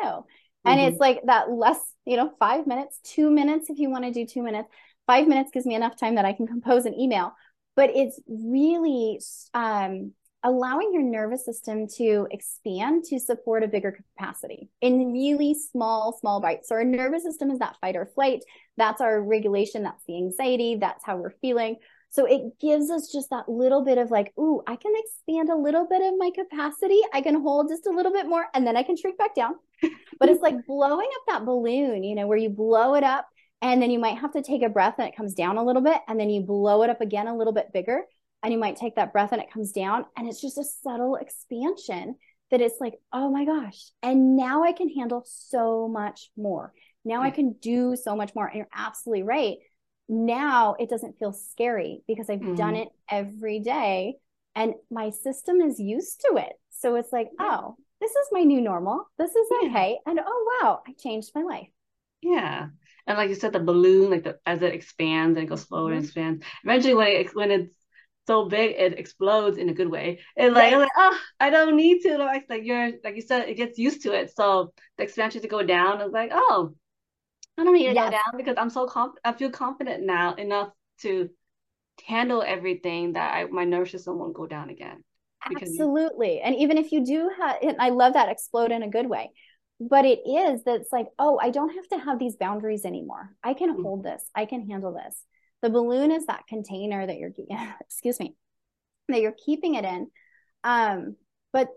And 0.67 0.81
Mhm. 0.81 0.91
it's 0.93 1.01
like 1.01 1.21
that 1.27 1.51
less, 1.51 1.79
you 2.05 2.17
know, 2.17 2.33
five 2.39 2.67
minutes, 2.67 3.01
two 3.03 3.31
minutes 3.31 3.71
if 3.71 3.79
you 3.79 3.91
want 3.91 4.05
to 4.05 4.13
do 4.13 4.27
two 4.27 4.43
minutes. 4.43 4.69
Five 5.07 5.27
minutes 5.27 5.51
gives 5.53 5.67
me 5.67 5.75
enough 5.75 5.97
time 5.97 6.15
that 6.17 6.25
I 6.25 6.33
can 6.33 6.47
compose 6.47 6.87
an 6.87 6.95
email. 6.99 7.33
But 7.77 7.91
it's 7.95 8.21
really 8.29 9.21
um, 9.55 10.13
allowing 10.43 10.93
your 10.93 11.03
nervous 11.03 11.45
system 11.45 11.87
to 11.87 12.27
expand 12.31 13.05
to 13.05 13.21
support 13.21 13.63
a 13.63 13.69
bigger 13.69 13.93
capacity 13.93 14.69
in 14.81 15.13
really 15.13 15.55
small, 15.55 16.17
small 16.19 16.41
bites. 16.41 16.69
So 16.69 16.77
our 16.77 16.85
nervous 16.85 17.23
system 17.23 17.51
is 17.51 17.59
that 17.59 17.77
fight 17.81 17.97
or 17.97 18.07
flight. 18.07 18.43
That's 18.77 19.01
our 19.01 19.21
regulation. 19.21 19.83
That's 19.83 20.03
the 20.07 20.17
anxiety. 20.17 20.77
That's 20.77 21.05
how 21.05 21.17
we're 21.17 21.35
feeling. 21.43 21.77
So 22.13 22.25
it 22.25 22.59
gives 22.59 22.91
us 22.91 23.13
just 23.13 23.31
that 23.31 23.49
little 23.49 23.85
bit 23.85 23.97
of 23.99 24.11
like, 24.11 24.33
ooh, 24.39 24.63
I 24.67 24.75
can 24.77 24.93
expand 24.97 25.49
a 25.49 25.55
little 25.55 25.87
bit 25.87 26.03
of 26.03 26.19
my 26.19 26.31
capacity. 26.35 27.01
I 27.15 27.21
can 27.21 27.41
hold 27.41 27.69
just 27.69 27.87
a 27.87 27.91
little 27.91 28.13
bit 28.13 28.27
more 28.27 28.47
and 28.53 28.67
then 28.67 28.77
I 28.77 28.83
can 28.83 28.97
shrink 28.97 29.17
back 29.17 29.35
down. 29.35 29.55
But 30.19 30.29
it's 30.29 30.43
like 30.43 30.55
blowing 30.67 31.09
up 31.15 31.23
that 31.29 31.47
balloon, 31.47 32.03
you 32.03 32.17
know, 32.17 32.27
where 32.27 32.39
you 32.39 32.51
blow 32.51 32.95
it 32.95 33.05
up 33.05 33.29
and 33.63 33.81
then 33.83 33.91
you 33.91 33.99
might 33.99 34.19
have 34.19 34.33
to 34.33 34.43
take 34.43 34.63
a 34.63 34.69
breath 34.69 34.95
and 34.99 35.09
it 35.09 35.17
comes 35.17 35.35
down 35.35 35.57
a 35.59 35.65
little 35.65 35.83
bit 35.83 35.99
and 36.09 36.19
then 36.19 36.31
you 36.31 36.41
blow 36.43 36.83
it 36.83 36.91
up 36.91 37.01
again 37.01 37.27
a 37.29 37.37
little 37.37 37.53
bit 37.53 37.73
bigger 37.73 38.03
and 38.43 38.53
you 38.53 38.59
might 38.59 38.77
take 38.77 38.97
that 38.97 39.13
breath 39.13 39.33
and 39.33 39.43
it 39.43 39.51
comes 39.53 39.73
down 39.73 40.05
and 40.17 40.27
it's 40.29 40.41
just 40.41 40.59
a 40.59 40.65
subtle 40.65 41.17
expansion 41.17 42.17
that 42.51 42.61
it's 42.61 42.81
like, 42.81 42.95
oh 43.13 43.31
my 43.31 43.45
gosh. 43.45 43.91
And 44.03 44.37
now 44.37 44.65
I 44.65 44.73
can 44.73 44.89
handle 44.89 45.23
so 45.27 45.87
much 45.89 46.31
more. 46.37 46.73
Now 47.05 47.23
I 47.23 47.31
can 47.31 47.53
do 47.61 47.95
so 47.97 48.17
much 48.17 48.35
more. 48.35 48.47
And 48.47 48.57
you're 48.57 48.69
absolutely 48.75 49.23
right 49.23 49.59
now 50.09 50.75
it 50.81 50.91
doesn't 50.91 51.19
feel 51.19 51.33
scary 51.33 52.03
because 52.09 52.29
I've 52.29 52.57
done 52.57 52.75
Mhm. 52.75 52.83
it 52.83 52.89
every 53.09 53.61
day 53.61 54.17
and 54.57 54.75
my 54.91 55.11
system 55.11 55.61
is 55.61 55.79
used 55.79 56.23
to 56.23 56.37
it. 56.39 56.53
So 56.71 56.97
it's 56.97 57.13
like, 57.13 57.29
oh, 57.39 57.77
this 58.01 58.11
is 58.11 58.29
my 58.33 58.43
new 58.43 58.61
normal. 58.61 59.05
This 59.19 59.37
is 59.37 59.47
Yeah. 59.51 59.69
okay. 59.69 59.99
And 60.07 60.19
oh, 60.25 60.59
wow, 60.63 60.83
I 60.87 60.95
changed 60.95 61.31
my 61.35 61.43
life. 61.43 61.69
Yeah. 62.23 62.71
And 63.11 63.19
like 63.19 63.29
you 63.29 63.35
said, 63.35 63.53
the 63.53 63.61
balloon, 63.61 64.11
like 64.11 64.25
the 64.25 64.39
as 64.47 64.63
it 64.63 64.73
expands 64.75 65.37
and 65.37 65.45
it 65.47 65.51
goes 65.51 65.63
slower 65.63 65.93
and 65.93 65.99
Mhm. 65.99 66.05
expands, 66.05 66.45
eventually 66.65 66.95
when 66.95 67.09
it 67.09 67.35
when 67.35 67.51
it's 67.51 67.75
so 68.29 68.49
big, 68.49 68.77
it 68.79 68.99
explodes 68.99 69.59
in 69.59 69.69
a 69.69 69.75
good 69.75 69.91
way. 69.91 70.21
And 70.37 70.55
like, 70.55 70.73
Right. 70.73 70.77
like, 70.77 70.91
oh, 70.97 71.19
I 71.41 71.51
don't 71.51 71.77
need 71.77 72.03
to. 72.03 72.19
Like, 72.19 72.47
like 72.49 72.65
you're 72.65 72.93
like 73.05 73.17
you 73.17 73.23
said, 73.23 73.49
it 73.49 73.57
gets 73.57 73.79
used 73.79 74.03
to 74.03 74.13
it. 74.15 74.33
So 74.37 74.73
the 74.99 75.05
expansion 75.05 75.43
to 75.43 75.49
go 75.49 75.63
down 75.65 76.01
is 76.03 76.13
like, 76.13 76.31
oh, 76.33 76.75
I 77.59 77.65
don't 77.65 77.75
need 77.75 77.89
to 77.89 77.95
go 77.95 78.09
down 78.09 78.37
because 78.37 78.57
I'm 78.59 78.71
so 78.71 78.87
conf 78.87 79.15
I 79.25 79.33
feel 79.35 79.51
confident 79.51 80.05
now 80.05 80.35
enough 80.35 80.73
to 81.01 81.31
handle 82.07 82.43
everything 82.43 83.15
that 83.15 83.35
I 83.35 83.45
my 83.47 83.65
nervous 83.65 83.93
system 83.93 84.19
won't 84.19 84.35
go 84.35 84.47
down 84.47 84.71
again. 84.71 85.05
Absolutely. 85.45 86.41
And 86.41 86.55
even 86.57 86.79
if 86.79 86.93
you 86.93 87.05
do 87.05 87.31
have, 87.41 87.57
and 87.63 87.77
I 87.81 87.89
love 87.91 88.13
that 88.15 88.29
explode 88.29 88.73
in 88.73 88.83
a 88.83 88.89
good 88.91 89.09
way, 89.09 89.31
but 89.81 90.05
it 90.05 90.21
is 90.27 90.63
that 90.65 90.83
it's 90.83 90.93
like, 90.93 91.09
oh, 91.19 91.39
I 91.43 91.51
don't 91.51 91.75
have 91.75 91.89
to 91.89 91.99
have 91.99 92.19
these 92.19 92.37
boundaries 92.37 92.85
anymore. 92.85 93.35
I 93.43 93.55
can 93.55 93.75
Mm. 93.75 93.83
hold 93.83 94.05
this. 94.05 94.23
I 94.35 94.45
can 94.45 94.69
handle 94.69 94.93
this. 94.93 95.25
The 95.63 95.71
balloon 95.71 96.11
is 96.11 96.27
that 96.27 96.47
container 96.47 97.07
that 97.07 97.19
you're, 97.19 97.33
excuse 97.81 98.21
me, 98.21 98.37
that 99.09 99.21
you're 99.21 99.33
keeping 99.33 99.75
it 99.75 99.85
in. 99.85 100.11
Um, 100.65 101.17
but 101.53 101.69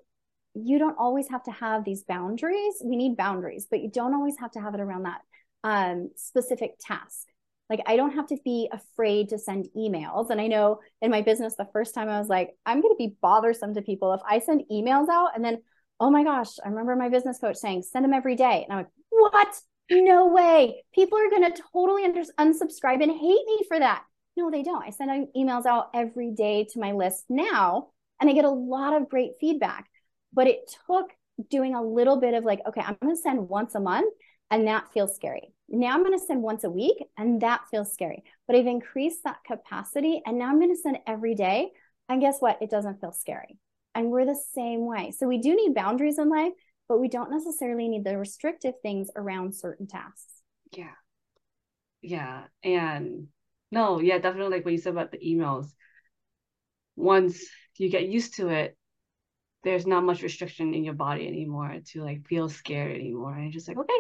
you 0.53 0.77
don't 0.77 0.97
always 0.99 1.29
have 1.29 1.43
to 1.43 1.51
have 1.51 1.83
these 1.83 2.03
boundaries. 2.03 2.75
We 2.83 2.95
need 2.95 3.17
boundaries, 3.17 3.67
but 3.69 3.81
you 3.81 3.89
don't 3.89 4.13
always 4.13 4.37
have 4.39 4.51
to 4.51 4.61
have 4.61 4.75
it 4.75 4.81
around 4.81 5.03
that 5.03 5.21
um, 5.63 6.11
specific 6.15 6.73
task. 6.79 7.27
Like 7.69 7.81
I 7.87 7.95
don't 7.95 8.15
have 8.15 8.27
to 8.27 8.37
be 8.43 8.69
afraid 8.71 9.29
to 9.29 9.39
send 9.39 9.69
emails. 9.75 10.29
And 10.29 10.39
I 10.39 10.47
know 10.47 10.81
in 11.01 11.09
my 11.09 11.21
business, 11.21 11.55
the 11.55 11.69
first 11.71 11.95
time 11.95 12.09
I 12.09 12.19
was 12.19 12.27
like, 12.27 12.51
I'm 12.65 12.81
going 12.81 12.93
to 12.93 12.97
be 12.97 13.15
bothersome 13.21 13.73
to 13.75 13.81
people 13.81 14.13
if 14.13 14.21
I 14.29 14.39
send 14.39 14.63
emails 14.71 15.07
out 15.09 15.29
and 15.35 15.43
then, 15.43 15.61
oh 15.99 16.09
my 16.09 16.23
gosh, 16.23 16.59
I 16.63 16.69
remember 16.69 16.95
my 16.95 17.09
business 17.09 17.39
coach 17.39 17.57
saying, 17.57 17.83
send 17.83 18.05
them 18.05 18.13
every 18.13 18.35
day. 18.35 18.63
And 18.63 18.71
I'm 18.71 18.77
like, 18.79 18.91
what? 19.09 19.55
No 19.91 20.27
way. 20.27 20.83
People 20.93 21.17
are 21.17 21.29
going 21.29 21.51
to 21.51 21.61
totally 21.73 22.03
unsubscribe 22.39 23.03
and 23.03 23.11
hate 23.11 23.45
me 23.45 23.59
for 23.67 23.79
that. 23.79 24.03
No, 24.35 24.49
they 24.49 24.63
don't. 24.63 24.83
I 24.83 24.89
send 24.89 25.27
emails 25.37 25.65
out 25.65 25.89
every 25.93 26.31
day 26.31 26.67
to 26.71 26.79
my 26.79 26.93
list 26.93 27.25
now, 27.29 27.89
and 28.19 28.29
I 28.29 28.33
get 28.33 28.45
a 28.45 28.49
lot 28.49 28.99
of 28.99 29.09
great 29.09 29.33
feedback. 29.39 29.85
But 30.33 30.47
it 30.47 30.75
took 30.87 31.11
doing 31.49 31.75
a 31.75 31.83
little 31.83 32.19
bit 32.19 32.33
of 32.33 32.43
like, 32.43 32.61
okay, 32.67 32.81
I'm 32.81 32.97
going 33.01 33.15
to 33.15 33.21
send 33.21 33.47
once 33.47 33.75
a 33.75 33.79
month, 33.79 34.13
and 34.49 34.67
that 34.67 34.91
feels 34.93 35.15
scary. 35.15 35.53
Now 35.69 35.93
I'm 35.93 36.03
going 36.03 36.17
to 36.17 36.25
send 36.25 36.41
once 36.41 36.63
a 36.63 36.69
week, 36.69 36.97
and 37.17 37.41
that 37.41 37.61
feels 37.69 37.93
scary. 37.93 38.23
But 38.47 38.55
I've 38.55 38.67
increased 38.67 39.23
that 39.23 39.43
capacity, 39.45 40.21
and 40.25 40.37
now 40.37 40.49
I'm 40.49 40.59
going 40.59 40.75
to 40.75 40.81
send 40.81 40.97
every 41.05 41.35
day. 41.35 41.71
And 42.09 42.21
guess 42.21 42.39
what? 42.39 42.61
It 42.61 42.69
doesn't 42.69 42.99
feel 42.99 43.11
scary. 43.11 43.57
And 43.95 44.09
we're 44.09 44.25
the 44.25 44.41
same 44.55 44.85
way. 44.85 45.11
So 45.11 45.27
we 45.27 45.37
do 45.39 45.55
need 45.55 45.73
boundaries 45.75 46.17
in 46.19 46.29
life, 46.29 46.53
but 46.89 46.99
we 46.99 47.07
don't 47.07 47.31
necessarily 47.31 47.87
need 47.87 48.03
the 48.03 48.17
restrictive 48.17 48.73
things 48.81 49.09
around 49.15 49.55
certain 49.55 49.87
tasks. 49.87 50.41
yeah, 50.71 50.95
yeah. 52.01 52.43
And 52.63 53.27
no, 53.71 53.99
yeah, 53.99 54.17
definitely 54.19 54.57
like 54.57 54.65
what 54.65 54.71
you 54.73 54.77
said 54.77 54.93
about 54.93 55.11
the 55.11 55.17
emails. 55.19 55.67
Once 56.95 57.43
you 57.77 57.89
get 57.89 58.07
used 58.07 58.35
to 58.35 58.49
it, 58.49 58.77
there's 59.63 59.87
not 59.87 60.03
much 60.03 60.21
restriction 60.21 60.73
in 60.73 60.83
your 60.83 60.93
body 60.93 61.27
anymore 61.27 61.77
to 61.87 62.03
like 62.03 62.27
feel 62.27 62.49
scared 62.49 62.95
anymore. 62.95 63.35
And 63.35 63.51
just 63.51 63.67
like, 63.67 63.77
okay, 63.77 63.99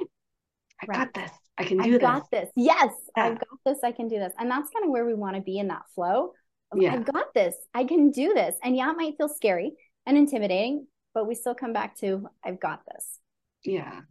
I 0.81 0.85
Right. 0.85 0.97
got 0.99 1.13
this. 1.13 1.31
I 1.57 1.63
can 1.65 1.81
do 1.81 1.97
this. 1.99 2.09
I've 2.09 2.23
got 2.23 2.31
this. 2.31 2.41
this. 2.41 2.51
Yes, 2.55 2.91
Yeah. 3.15 3.25
I've 3.25 3.39
got 3.39 3.59
this. 3.65 3.79
I 3.83 3.91
can 3.91 4.07
do 4.07 4.19
this. 4.19 4.33
And 4.37 4.49
that's 4.51 4.69
kind 4.71 4.85
of 4.85 4.91
where 4.91 5.05
we 5.05 5.13
want 5.13 5.35
to 5.35 5.41
be 5.41 5.57
in 5.59 5.67
that 5.69 5.83
flow. 5.95 6.33
Yeah. 6.75 6.93
I've 6.93 7.05
got 7.05 7.33
this. 7.33 7.55
I 7.73 7.83
can 7.83 8.11
do 8.11 8.33
this. 8.33 8.55
And 8.63 8.75
yeah, 8.75 8.91
it 8.91 8.97
might 8.97 9.17
feel 9.17 9.29
scary 9.29 9.73
and 10.05 10.17
intimidating, 10.17 10.87
but 11.13 11.27
we 11.27 11.35
still 11.35 11.55
come 11.55 11.73
back 11.73 11.97
to 11.99 12.27
I've 12.43 12.59
got 12.59 12.81
this. 12.91 13.19
Yeah. 13.63 14.01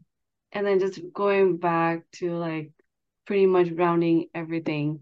And 0.52 0.66
then 0.66 0.80
just 0.80 1.00
going 1.12 1.58
back 1.58 2.02
to 2.14 2.34
like 2.36 2.72
pretty 3.26 3.46
much 3.46 3.70
rounding 3.70 4.28
everything. 4.34 5.00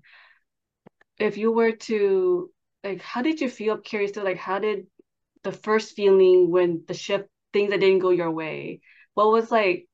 If 1.18 1.37
you 1.37 1.53
were 1.53 1.73
to 1.73 2.51
like, 2.83 3.03
how 3.03 3.23
did 3.23 3.40
you 3.40 3.49
feel? 3.49 3.75
I'm 3.75 3.83
curious 3.83 4.12
to 4.12 4.23
like, 4.23 4.38
how 4.38 4.59
did 4.59 4.87
the 5.42 5.53
first 5.53 5.94
feeling 5.94 6.51
when 6.51 6.85
the 6.87 6.94
shift, 6.94 7.25
things 7.53 7.70
that 7.70 7.81
didn't 7.81 7.99
go 7.99 8.11
your 8.11 8.31
way, 8.31 8.81
what 9.14 9.33
was 9.33 9.51
like, 9.51 9.87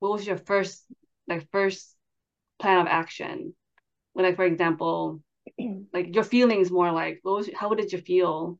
what 0.00 0.12
was 0.12 0.26
your 0.26 0.36
first, 0.36 0.84
like, 1.26 1.50
first 1.50 1.94
plan 2.58 2.80
of 2.80 2.86
action? 2.86 3.54
When, 4.12 4.24
like, 4.26 4.36
for 4.36 4.44
example, 4.44 5.22
like 5.92 6.14
your 6.14 6.24
feelings 6.24 6.70
more 6.70 6.92
like, 6.92 7.20
was, 7.24 7.48
how 7.54 7.74
did 7.74 7.92
you 7.92 7.98
feel 7.98 8.58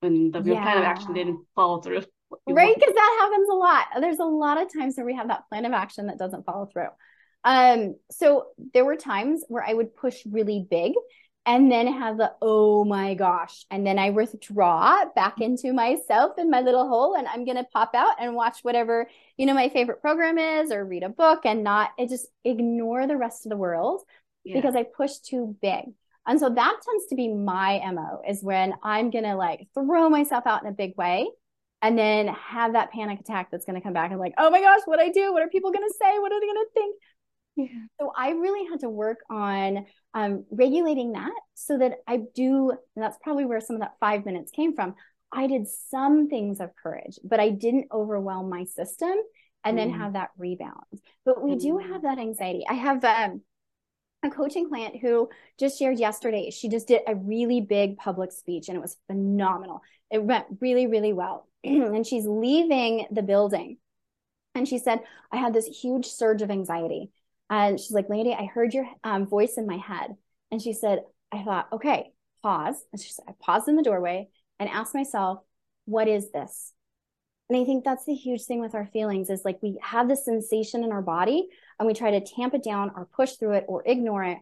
when 0.00 0.30
the, 0.30 0.40
your 0.42 0.60
plan 0.60 0.78
of 0.78 0.84
action 0.84 1.12
didn't 1.14 1.44
follow 1.54 1.80
through? 1.80 2.02
Right? 2.48 2.74
Because 2.74 2.92
that 2.92 3.18
happens 3.20 3.48
a 3.48 3.54
lot. 3.54 3.86
There's 4.00 4.18
a 4.18 4.24
lot 4.24 4.60
of 4.60 4.72
times 4.72 4.96
where 4.96 5.06
we 5.06 5.14
have 5.14 5.28
that 5.28 5.48
plan 5.48 5.64
of 5.66 5.72
action 5.72 6.08
that 6.08 6.18
doesn't 6.18 6.44
follow 6.44 6.66
through. 6.66 6.88
Um, 7.44 7.94
so 8.10 8.46
there 8.72 8.84
were 8.84 8.96
times 8.96 9.44
where 9.46 9.62
I 9.62 9.72
would 9.72 9.94
push 9.94 10.16
really 10.28 10.66
big 10.68 10.94
and 11.46 11.70
then 11.70 11.86
have 11.86 12.16
the 12.16 12.32
oh 12.40 12.84
my 12.84 13.14
gosh, 13.14 13.66
and 13.70 13.86
then 13.86 13.98
I 13.98 14.10
withdraw 14.10 15.04
back 15.14 15.40
into 15.40 15.72
myself 15.72 16.32
in 16.38 16.50
my 16.50 16.60
little 16.62 16.88
hole, 16.88 17.14
and 17.14 17.28
I'm 17.28 17.44
gonna 17.44 17.66
pop 17.72 17.94
out 17.94 18.16
and 18.18 18.34
watch 18.34 18.60
whatever 18.62 19.08
you 19.36 19.44
know 19.46 19.54
my 19.54 19.68
favorite 19.68 20.00
program 20.00 20.38
is, 20.38 20.72
or 20.72 20.84
read 20.84 21.02
a 21.02 21.10
book, 21.10 21.40
and 21.44 21.62
not 21.62 21.90
it 21.98 22.08
just 22.08 22.26
ignore 22.44 23.06
the 23.06 23.16
rest 23.16 23.44
of 23.44 23.50
the 23.50 23.56
world 23.56 24.02
Yeah. 24.42 24.56
because 24.56 24.74
I 24.74 24.84
push 24.84 25.18
too 25.18 25.56
big. 25.60 25.92
And 26.26 26.40
so 26.40 26.48
that 26.48 26.76
tends 26.84 27.06
to 27.06 27.14
be 27.14 27.28
my 27.28 27.80
MO 27.92 28.20
is 28.26 28.42
when 28.42 28.74
I'm 28.82 29.10
going 29.10 29.24
to 29.24 29.36
like 29.36 29.68
throw 29.74 30.08
myself 30.08 30.46
out 30.46 30.62
in 30.62 30.68
a 30.68 30.72
big 30.72 30.96
way 30.96 31.28
and 31.82 31.98
then 31.98 32.28
have 32.28 32.72
that 32.72 32.92
panic 32.92 33.20
attack 33.20 33.50
that's 33.50 33.66
going 33.66 33.78
to 33.78 33.84
come 33.84 33.92
back 33.92 34.10
and 34.10 34.18
like, 34.18 34.34
oh 34.38 34.50
my 34.50 34.60
gosh, 34.60 34.80
what 34.86 35.00
I 35.00 35.10
do? 35.10 35.32
What 35.32 35.42
are 35.42 35.48
people 35.48 35.70
going 35.70 35.86
to 35.86 35.94
say? 36.00 36.18
What 36.18 36.32
are 36.32 36.40
they 36.40 36.46
going 36.46 36.64
to 36.64 36.70
think? 36.72 36.96
Yeah. 37.56 37.66
So 38.00 38.12
I 38.16 38.30
really 38.30 38.68
had 38.68 38.80
to 38.80 38.88
work 38.88 39.18
on 39.30 39.86
um, 40.14 40.44
regulating 40.50 41.12
that 41.12 41.32
so 41.54 41.78
that 41.78 41.98
I 42.06 42.20
do, 42.34 42.70
and 42.70 43.04
that's 43.04 43.18
probably 43.22 43.44
where 43.44 43.60
some 43.60 43.76
of 43.76 43.82
that 43.82 43.94
five 44.00 44.24
minutes 44.24 44.50
came 44.50 44.74
from. 44.74 44.94
I 45.30 45.46
did 45.46 45.66
some 45.68 46.28
things 46.28 46.60
of 46.60 46.70
courage, 46.80 47.18
but 47.22 47.40
I 47.40 47.50
didn't 47.50 47.88
overwhelm 47.92 48.48
my 48.48 48.64
system 48.64 49.14
and 49.64 49.78
then 49.78 49.90
mm. 49.90 49.98
have 49.98 50.12
that 50.14 50.30
rebound. 50.38 50.84
But 51.24 51.42
we 51.42 51.52
mm. 51.52 51.60
do 51.60 51.78
have 51.78 52.02
that 52.02 52.18
anxiety. 52.18 52.64
I 52.68 52.74
have 52.74 53.04
um, 53.04 53.42
a 54.24 54.30
coaching 54.30 54.68
client 54.68 54.96
who 55.00 55.28
just 55.58 55.78
shared 55.78 55.98
yesterday, 55.98 56.50
she 56.50 56.68
just 56.68 56.88
did 56.88 57.02
a 57.06 57.14
really 57.14 57.60
big 57.60 57.96
public 57.96 58.32
speech 58.32 58.68
and 58.68 58.76
it 58.76 58.80
was 58.80 58.96
phenomenal. 59.06 59.82
It 60.10 60.22
went 60.22 60.46
really, 60.60 60.86
really 60.86 61.12
well. 61.12 61.46
and 61.64 62.06
she's 62.06 62.26
leaving 62.26 63.06
the 63.10 63.22
building. 63.22 63.78
And 64.54 64.66
she 64.66 64.78
said, 64.78 65.00
I 65.32 65.36
had 65.36 65.52
this 65.52 65.66
huge 65.66 66.06
surge 66.06 66.42
of 66.42 66.50
anxiety. 66.50 67.10
And 67.50 67.78
she's 67.78 67.92
like, 67.92 68.08
Landy, 68.08 68.32
I 68.32 68.46
heard 68.46 68.72
your 68.72 68.86
um, 69.02 69.26
voice 69.26 69.54
in 69.56 69.66
my 69.66 69.76
head. 69.76 70.16
And 70.50 70.62
she 70.62 70.72
said, 70.72 71.00
I 71.32 71.42
thought, 71.42 71.68
okay, 71.72 72.12
pause. 72.42 72.76
And 72.92 73.00
she 73.00 73.10
said, 73.12 73.24
I 73.28 73.32
paused 73.40 73.68
in 73.68 73.76
the 73.76 73.82
doorway 73.82 74.28
and 74.58 74.68
asked 74.68 74.94
myself, 74.94 75.40
what 75.84 76.08
is 76.08 76.30
this? 76.30 76.72
And 77.48 77.58
I 77.58 77.64
think 77.64 77.84
that's 77.84 78.06
the 78.06 78.14
huge 78.14 78.44
thing 78.44 78.60
with 78.60 78.74
our 78.74 78.86
feelings 78.86 79.28
is 79.28 79.44
like 79.44 79.62
we 79.62 79.78
have 79.82 80.08
this 80.08 80.24
sensation 80.24 80.82
in 80.82 80.92
our 80.92 81.02
body 81.02 81.48
and 81.78 81.86
we 81.86 81.94
try 81.94 82.12
to 82.12 82.20
tamp 82.20 82.54
it 82.54 82.62
down 82.62 82.92
or 82.94 83.06
push 83.06 83.32
through 83.32 83.52
it 83.52 83.64
or 83.68 83.82
ignore 83.86 84.24
it. 84.24 84.38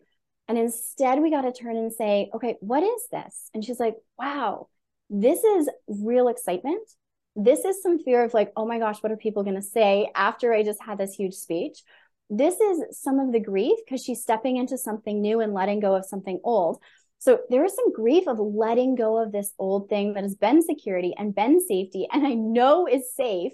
And 0.49 0.59
instead, 0.59 1.21
we 1.21 1.31
got 1.31 1.43
to 1.43 1.53
turn 1.53 1.77
and 1.77 1.93
say, 1.93 2.31
okay, 2.35 2.57
what 2.61 2.83
is 2.83 3.03
this? 3.11 3.51
And 3.55 3.65
she's 3.65 3.81
like, 3.81 3.97
wow, 4.19 4.69
this 5.09 5.43
is 5.45 5.69
real 5.87 6.29
excitement. 6.29 6.89
This 7.37 7.65
is 7.65 7.83
some 7.83 8.03
fear 8.03 8.25
of 8.25 8.35
like, 8.35 8.53
oh 8.57 8.67
my 8.67 8.79
gosh, 8.79 9.03
what 9.03 9.13
are 9.13 9.17
people 9.17 9.45
going 9.45 9.57
to 9.57 9.63
say 9.63 10.11
after 10.15 10.53
I 10.53 10.63
just 10.63 10.83
had 10.83 10.99
this 10.99 11.15
huge 11.15 11.35
speech? 11.35 11.83
This 12.29 12.61
is 12.61 12.99
some 12.99 13.19
of 13.19 13.33
the 13.33 13.41
grief 13.41 13.79
because 13.85 14.03
she's 14.03 14.23
stepping 14.23 14.57
into 14.57 14.77
something 14.77 15.21
new 15.21 15.41
and 15.41 15.55
letting 15.55 15.81
go 15.81 15.95
of 15.95 16.05
something 16.05 16.41
old. 16.45 16.83
So 17.19 17.41
there 17.51 17.65
is 17.65 17.75
some 17.77 17.93
grief 17.93 18.27
of 18.27 18.39
letting 18.41 18.97
go 18.97 19.23
of 19.23 19.33
this 19.33 19.53
old 19.59 19.89
thing 19.89 20.15
that 20.15 20.25
has 20.25 20.35
been 20.35 20.61
security 20.61 21.15
and 21.17 21.35
been 21.35 21.61
safety 21.61 22.09
and 22.11 22.27
I 22.27 22.35
know 22.35 22.89
is 22.89 23.15
safe. 23.15 23.53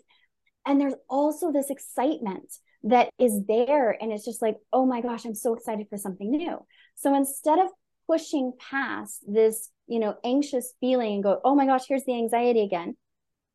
And 0.65 0.81
there's 0.81 0.95
also 1.09 1.53
this 1.53 1.71
excitement 1.71 2.53
that 2.89 3.11
is 3.19 3.41
there. 3.47 3.91
And 4.01 4.13
it's 4.13 4.25
just 4.25 4.43
like, 4.43 4.57
oh 4.73 4.87
my 4.87 5.01
gosh, 5.01 5.25
I'm 5.25 5.35
so 5.35 5.55
excited 5.55 5.87
for 5.89 5.97
something 5.97 6.31
new. 6.31 6.59
So 6.97 7.15
instead 7.15 7.59
of 7.59 7.69
pushing 8.07 8.53
past 8.59 9.23
this, 9.27 9.71
you 9.87 9.99
know, 9.99 10.17
anxious 10.25 10.75
feeling 10.81 11.15
and 11.15 11.23
go, 11.23 11.41
oh 11.45 11.55
my 11.55 11.67
gosh, 11.67 11.85
here's 11.89 12.05
the 12.05 12.15
anxiety 12.15 12.63
again, 12.63 12.97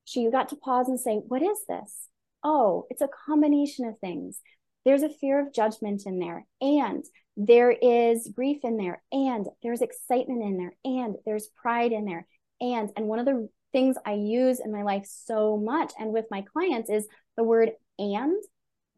so 0.06 0.19
you 0.19 0.32
got 0.32 0.50
to 0.50 0.56
pause 0.56 0.89
and 0.89 1.00
say, 1.00 1.15
what 1.15 1.41
is 1.41 1.58
this? 1.67 2.10
Oh, 2.43 2.86
it's 2.89 3.02
a 3.02 3.10
combination 3.26 3.86
of 3.86 3.98
things. 4.00 4.39
There's 4.86 5.04
a 5.04 5.10
fear 5.10 5.39
of 5.39 5.54
judgment 5.54 6.04
in 6.06 6.19
there. 6.19 6.46
And 6.62 7.06
there 7.38 7.72
is 7.72 8.30
grief 8.36 8.60
in 8.63 8.78
there 8.78 9.02
and 9.12 9.48
there's 9.63 9.82
excitement 9.82 10.43
in 10.43 10.58
there 10.58 10.74
and 10.86 11.15
there's 11.26 11.48
pride 11.48 11.91
in 11.91 12.06
there 12.06 12.28
and 12.62 12.91
and 12.96 13.08
one 13.08 13.19
of 13.19 13.26
the 13.26 13.50
things 13.72 13.96
i 14.06 14.13
use 14.13 14.60
in 14.60 14.72
my 14.72 14.84
life 14.84 15.04
so 15.08 15.58
much 15.58 15.91
and 15.98 16.13
with 16.13 16.26
my 16.30 16.43
clients 16.54 16.91
is 16.91 17.08
the 17.36 17.43
word 17.43 17.72
and 17.98 18.36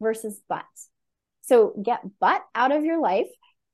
versus 0.00 0.40
but 0.48 0.64
so 1.42 1.72
get 1.82 2.00
but 2.20 2.42
out 2.54 2.72
of 2.72 2.84
your 2.84 3.00
life 3.00 3.28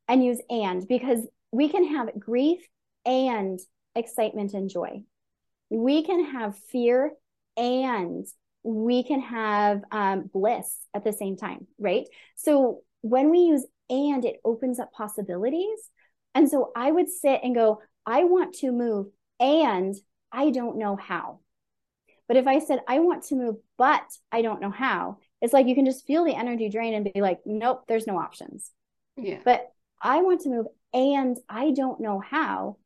and 0.08 0.24
use 0.24 0.40
and 0.50 0.86
because 0.88 1.26
we 1.50 1.68
can 1.68 1.84
have 1.96 2.18
grief 2.18 2.60
and 3.04 3.60
excitement 3.94 4.54
and 4.54 4.70
joy 4.70 5.02
we 5.70 6.02
can 6.02 6.24
have 6.24 6.56
fear 6.70 7.12
and 7.56 8.26
we 8.62 9.02
can 9.02 9.20
have 9.20 9.82
um, 9.90 10.30
bliss 10.32 10.76
at 10.94 11.04
the 11.04 11.12
same 11.12 11.36
time 11.36 11.66
right 11.78 12.06
so 12.36 12.82
when 13.02 13.30
we 13.30 13.40
use 13.40 13.66
and 13.92 14.24
it 14.24 14.40
opens 14.44 14.80
up 14.80 14.92
possibilities. 14.92 15.90
And 16.34 16.48
so 16.48 16.72
I 16.74 16.90
would 16.90 17.10
sit 17.10 17.40
and 17.44 17.54
go, 17.54 17.82
I 18.06 18.24
want 18.24 18.54
to 18.56 18.72
move 18.72 19.08
and 19.38 19.94
I 20.32 20.50
don't 20.50 20.78
know 20.78 20.96
how. 20.96 21.40
But 22.26 22.38
if 22.38 22.46
I 22.46 22.60
said, 22.60 22.80
I 22.88 23.00
want 23.00 23.24
to 23.24 23.34
move, 23.34 23.56
but 23.76 24.04
I 24.30 24.40
don't 24.40 24.62
know 24.62 24.70
how, 24.70 25.18
it's 25.42 25.52
like 25.52 25.66
you 25.66 25.74
can 25.74 25.84
just 25.84 26.06
feel 26.06 26.24
the 26.24 26.34
energy 26.34 26.68
drain 26.68 26.94
and 26.94 27.12
be 27.12 27.20
like, 27.20 27.40
nope, 27.44 27.84
there's 27.88 28.06
no 28.06 28.18
options. 28.18 28.70
Yeah. 29.16 29.40
But 29.44 29.70
I 30.00 30.22
want 30.22 30.40
to 30.42 30.48
move 30.48 30.66
and 30.94 31.36
I 31.48 31.72
don't 31.72 32.00
know 32.00 32.20
how 32.20 32.76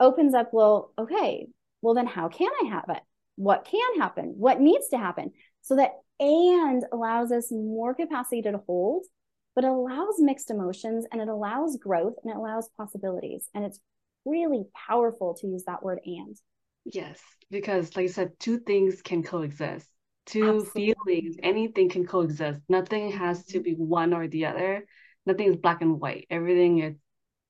opens 0.00 0.34
up, 0.34 0.50
well, 0.52 0.92
okay, 0.98 1.48
well, 1.82 1.94
then 1.94 2.06
how 2.06 2.28
can 2.28 2.50
I 2.62 2.68
have 2.68 2.84
it? 2.88 3.02
What 3.36 3.66
can 3.70 4.00
happen? 4.00 4.34
What 4.36 4.60
needs 4.60 4.88
to 4.88 4.98
happen? 4.98 5.32
So 5.62 5.76
that 5.76 5.92
and 6.18 6.82
allows 6.92 7.30
us 7.32 7.48
more 7.50 7.94
capacity 7.94 8.40
to 8.42 8.60
hold 8.66 9.04
but 9.56 9.64
allows 9.64 10.16
mixed 10.18 10.50
emotions 10.50 11.06
and 11.10 11.20
it 11.20 11.28
allows 11.28 11.78
growth 11.78 12.12
and 12.22 12.30
it 12.30 12.36
allows 12.36 12.68
possibilities. 12.76 13.48
And 13.54 13.64
it's 13.64 13.80
really 14.26 14.64
powerful 14.86 15.34
to 15.40 15.46
use 15.46 15.64
that 15.66 15.82
word 15.82 15.98
and. 16.04 16.36
Yes, 16.84 17.18
because 17.50 17.96
like 17.96 18.04
I 18.04 18.08
said, 18.08 18.32
two 18.38 18.58
things 18.58 19.00
can 19.00 19.22
coexist. 19.22 19.88
Two 20.26 20.56
Absolutely. 20.56 20.94
feelings, 21.06 21.36
anything 21.42 21.88
can 21.88 22.06
coexist. 22.06 22.60
Nothing 22.68 23.12
has 23.12 23.44
to 23.46 23.60
be 23.60 23.72
one 23.72 24.12
or 24.12 24.26
the 24.28 24.46
other. 24.46 24.86
Nothing 25.24 25.48
is 25.48 25.56
black 25.56 25.82
and 25.82 26.00
white. 26.00 26.26
Everything 26.30 26.80
is 26.80 26.94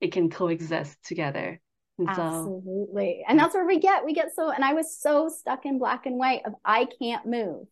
it 0.01 0.13
can 0.13 0.31
coexist 0.31 1.03
together. 1.03 1.61
And 1.99 2.09
Absolutely. 2.09 3.23
So, 3.23 3.31
and 3.31 3.39
that's 3.39 3.55
where 3.55 3.67
we 3.67 3.81
get 3.81 4.05
we 4.05 4.13
get 4.13 4.35
so 4.35 4.51
and 4.51 4.63
I 4.63 4.75
was 4.75 4.99
so 5.01 5.31
stuck 5.31 5.65
in 5.65 5.79
black 5.79 6.05
and 6.05 6.19
white 6.19 6.43
of 6.45 6.55
I 6.65 6.87
can't 7.01 7.25
move. 7.25 7.67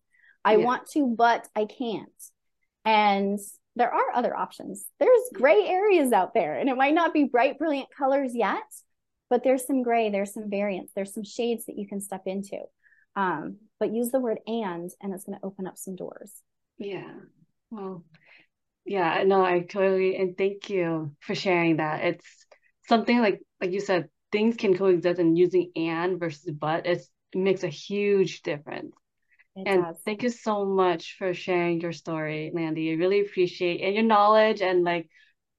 I 0.45 0.57
yeah. 0.57 0.65
want 0.65 0.91
to, 0.93 1.07
but 1.07 1.47
I 1.55 1.67
can't. 1.67 2.09
And 2.85 3.39
there 3.77 3.93
are 3.93 4.15
other 4.15 4.37
options. 4.37 4.87
There's 5.01 5.31
gray 5.33 5.67
areas 5.67 6.13
out 6.13 6.33
there, 6.35 6.55
and 6.55 6.69
it 6.69 6.77
might 6.77 6.95
not 6.95 7.13
be 7.13 7.25
bright, 7.25 7.59
brilliant 7.59 7.89
colors 7.97 8.33
yet, 8.35 8.63
but 9.31 9.43
there's 9.43 9.67
some 9.67 9.83
gray, 9.83 10.11
there's 10.11 10.33
some 10.33 10.49
variance, 10.49 10.93
there's 10.95 11.13
some 11.13 11.25
shades 11.25 11.67
that 11.67 11.77
you 11.77 11.89
can 11.89 12.01
step 12.01 12.23
into. 12.27 12.59
Um, 13.17 13.57
but 13.85 13.95
use 13.95 14.11
the 14.11 14.21
word 14.21 14.39
and, 14.47 14.91
and 15.03 15.13
it's 15.13 15.25
going 15.25 15.39
to 15.39 15.45
open 15.45 15.67
up 15.67 15.77
some 15.77 15.95
doors. 15.95 16.33
Yeah. 16.79 17.13
Well, 17.71 18.03
yeah, 18.87 19.25
no, 19.27 19.45
I 19.45 19.61
totally, 19.61 20.17
and 20.17 20.39
thank 20.39 20.71
you 20.71 21.15
for 21.21 21.35
sharing 21.35 21.77
that. 21.77 22.03
It's 22.03 22.47
something 22.89 23.19
like, 23.19 23.43
like 23.61 23.73
you 23.73 23.81
said, 23.81 24.09
things 24.33 24.57
can 24.57 24.75
coexist 24.75 25.21
and 25.21 25.37
using 25.37 25.71
and 25.77 26.19
versus 26.19 26.51
but, 26.59 26.87
it's, 26.87 27.11
it 27.35 27.39
makes 27.39 27.63
a 27.63 27.69
huge 27.69 28.41
difference. 28.41 28.95
It 29.55 29.69
and 29.69 29.83
does. 29.83 29.97
thank 30.07 30.23
you 30.23 30.31
so 30.31 30.65
much 30.65 31.17
for 31.19 31.35
sharing 31.35 31.83
your 31.83 31.93
story, 31.93 32.51
Landy. 32.55 32.91
I 32.91 32.95
really 32.95 33.21
appreciate 33.21 33.83
and 33.83 33.95
your 33.95 34.05
knowledge 34.05 34.63
and 34.63 34.83
like, 34.83 35.11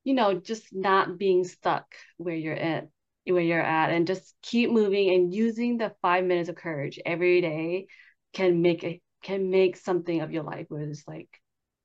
you 0.03 0.15
know, 0.15 0.39
just 0.39 0.65
not 0.71 1.19
being 1.19 1.43
stuck 1.43 1.85
where 2.17 2.35
you're 2.35 2.55
at, 2.55 2.87
where 3.27 3.41
you're 3.41 3.61
at, 3.61 3.91
and 3.91 4.07
just 4.07 4.33
keep 4.41 4.71
moving 4.71 5.13
and 5.13 5.33
using 5.33 5.77
the 5.77 5.93
five 6.01 6.23
minutes 6.25 6.49
of 6.49 6.55
courage 6.55 6.99
every 7.05 7.41
day 7.41 7.87
can 8.35 8.61
make 8.61 8.83
it 8.83 9.01
can 9.23 9.49
make 9.49 9.75
something 9.75 10.21
of 10.21 10.31
your 10.31 10.43
life 10.43 10.67
where 10.69 10.83
it's 10.83 11.07
like 11.07 11.29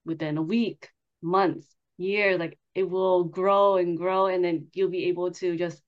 within 0.05 0.37
a 0.37 0.43
week, 0.43 0.91
months, 1.23 1.67
year, 1.97 2.37
like 2.37 2.59
it 2.75 2.89
will 2.89 3.25
grow 3.25 3.77
and 3.77 3.97
grow, 3.97 4.27
and 4.27 4.45
then 4.45 4.67
you'll 4.75 4.91
be 4.91 5.07
able 5.07 5.31
to 5.31 5.57
just 5.57 5.81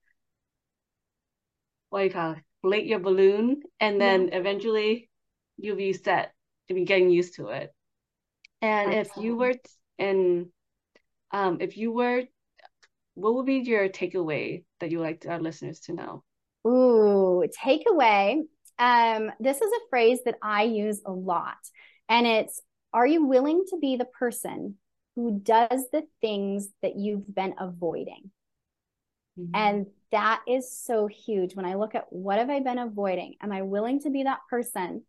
what 1.90 1.98
do 1.98 2.04
you 2.06 2.10
call 2.10 2.32
it, 2.32 2.38
inflate 2.62 2.86
your 2.86 3.00
balloon, 3.00 3.60
and 3.80 4.00
then 4.00 4.28
yeah. 4.28 4.38
eventually 4.38 5.10
you'll 5.58 5.76
be 5.76 5.92
set 5.92 6.32
to 6.68 6.74
be 6.74 6.84
getting 6.84 7.10
used 7.10 7.34
to 7.34 7.48
it. 7.48 7.74
And 8.62 8.94
if 8.94 9.10
you 9.18 9.36
were 9.36 9.54
and 9.98 10.46
um 11.32 11.58
if 11.60 11.76
you 11.76 11.92
were 11.92 12.22
what 13.14 13.34
would 13.34 13.46
be 13.46 13.56
your 13.56 13.88
takeaway 13.88 14.64
that 14.80 14.90
you 14.90 15.00
like 15.00 15.26
our 15.28 15.40
listeners 15.40 15.80
to 15.80 15.92
know? 15.92 16.24
Ooh, 16.66 17.44
takeaway. 17.62 18.42
Um, 18.82 19.30
this 19.38 19.60
is 19.60 19.70
a 19.70 19.88
phrase 19.90 20.18
that 20.24 20.38
I 20.42 20.64
use 20.64 21.00
a 21.06 21.12
lot, 21.12 21.58
and 22.08 22.26
it's 22.26 22.60
Are 22.92 23.06
you 23.06 23.24
willing 23.24 23.64
to 23.70 23.78
be 23.78 23.96
the 23.96 24.04
person 24.04 24.76
who 25.14 25.38
does 25.38 25.86
the 25.92 26.02
things 26.20 26.68
that 26.82 26.96
you've 26.96 27.32
been 27.32 27.54
avoiding? 27.60 28.32
Mm-hmm. 29.38 29.54
And 29.54 29.86
that 30.10 30.42
is 30.48 30.76
so 30.76 31.06
huge. 31.06 31.54
When 31.54 31.64
I 31.64 31.74
look 31.74 31.94
at 31.94 32.12
what 32.12 32.38
have 32.38 32.50
I 32.50 32.58
been 32.58 32.78
avoiding, 32.78 33.36
am 33.40 33.52
I 33.52 33.62
willing 33.62 34.00
to 34.00 34.10
be 34.10 34.24
that 34.24 34.40
person 34.50 35.02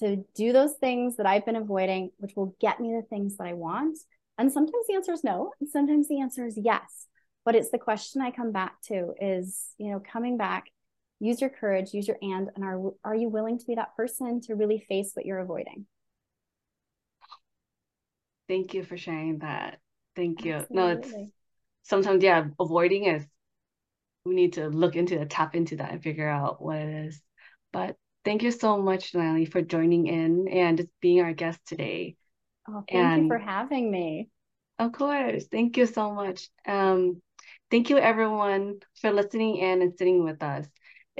to 0.00 0.24
do 0.34 0.52
those 0.52 0.72
things 0.80 1.16
that 1.16 1.26
I've 1.26 1.46
been 1.46 1.56
avoiding, 1.56 2.10
which 2.16 2.34
will 2.34 2.56
get 2.60 2.80
me 2.80 2.92
the 2.94 3.06
things 3.06 3.36
that 3.36 3.46
I 3.46 3.52
want. 3.52 3.98
And 4.38 4.50
sometimes 4.50 4.86
the 4.88 4.94
answer 4.94 5.12
is 5.12 5.22
no, 5.22 5.52
and 5.60 5.68
sometimes 5.68 6.08
the 6.08 6.20
answer 6.20 6.44
is 6.44 6.58
yes. 6.60 7.06
But 7.44 7.54
it's 7.54 7.70
the 7.70 7.78
question 7.78 8.22
I 8.22 8.30
come 8.30 8.52
back 8.52 8.80
to 8.86 9.12
is, 9.20 9.74
you 9.78 9.90
know, 9.90 10.00
coming 10.00 10.36
back, 10.36 10.64
use 11.20 11.40
your 11.40 11.50
courage, 11.50 11.94
use 11.94 12.08
your 12.08 12.16
and, 12.20 12.50
and 12.54 12.64
are 12.64 12.80
are 13.04 13.14
you 13.14 13.28
willing 13.28 13.58
to 13.58 13.66
be 13.66 13.76
that 13.76 13.94
person 13.96 14.40
to 14.42 14.54
really 14.54 14.84
face 14.88 15.12
what 15.14 15.24
you're 15.24 15.38
avoiding? 15.38 15.86
Thank 18.48 18.74
you 18.74 18.82
for 18.82 18.96
sharing 18.96 19.38
that. 19.38 19.78
Thank 20.16 20.44
you. 20.44 20.54
Absolutely. 20.54 20.76
No, 20.76 20.88
it's 20.98 21.32
sometimes 21.84 22.24
yeah, 22.24 22.46
avoiding 22.58 23.04
is 23.04 23.24
we 24.24 24.34
need 24.34 24.54
to 24.54 24.68
look 24.68 24.96
into 24.96 25.20
it, 25.20 25.30
tap 25.30 25.54
into 25.54 25.76
that 25.76 25.92
and 25.92 26.02
figure 26.02 26.28
out 26.28 26.60
what 26.60 26.78
it 26.78 27.06
is. 27.06 27.22
But 27.72 27.96
Thank 28.24 28.42
you 28.42 28.50
so 28.50 28.80
much, 28.80 29.14
Natalie, 29.14 29.46
for 29.46 29.62
joining 29.62 30.06
in 30.06 30.46
and 30.48 30.76
just 30.76 30.90
being 31.00 31.22
our 31.22 31.32
guest 31.32 31.58
today. 31.66 32.16
Oh, 32.68 32.84
thank 32.88 32.90
and, 32.90 33.22
you 33.22 33.28
for 33.28 33.38
having 33.38 33.90
me. 33.90 34.28
Of 34.78 34.92
course. 34.92 35.46
Thank 35.50 35.78
you 35.78 35.86
so 35.86 36.12
much. 36.12 36.48
Um, 36.66 37.22
thank 37.70 37.88
you, 37.88 37.96
everyone, 37.96 38.80
for 39.00 39.10
listening 39.10 39.56
in 39.56 39.80
and 39.80 39.94
sitting 39.96 40.22
with 40.22 40.42
us. 40.42 40.66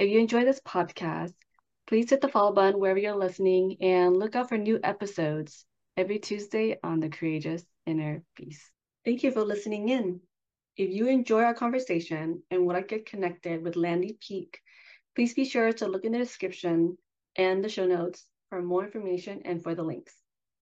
If 0.01 0.09
you 0.09 0.19
enjoy 0.19 0.43
this 0.43 0.59
podcast, 0.59 1.33
Please 1.91 2.09
hit 2.09 2.21
the 2.21 2.29
follow 2.29 2.53
button 2.53 2.79
wherever 2.79 2.97
you're 2.97 3.17
listening 3.17 3.75
and 3.81 4.15
look 4.15 4.33
out 4.33 4.47
for 4.47 4.57
new 4.57 4.79
episodes 4.81 5.65
every 5.97 6.19
Tuesday 6.19 6.79
on 6.81 7.01
the 7.01 7.09
Courageous 7.09 7.65
Inner 7.85 8.23
Beast. 8.37 8.71
Thank 9.03 9.23
you 9.23 9.31
for 9.31 9.43
listening 9.43 9.89
in. 9.89 10.21
If 10.77 10.89
you 10.89 11.07
enjoy 11.07 11.43
our 11.43 11.53
conversation 11.53 12.43
and 12.49 12.65
would 12.65 12.77
like 12.77 12.87
to 12.87 12.95
get 12.95 13.07
connected 13.07 13.61
with 13.61 13.75
Landy 13.75 14.17
Peek, 14.25 14.61
please 15.15 15.33
be 15.33 15.43
sure 15.43 15.73
to 15.73 15.87
look 15.89 16.05
in 16.05 16.13
the 16.13 16.17
description 16.17 16.97
and 17.35 17.61
the 17.61 17.67
show 17.67 17.85
notes 17.85 18.25
for 18.47 18.61
more 18.61 18.85
information 18.85 19.41
and 19.43 19.61
for 19.61 19.75
the 19.75 19.83
links. 19.83 20.20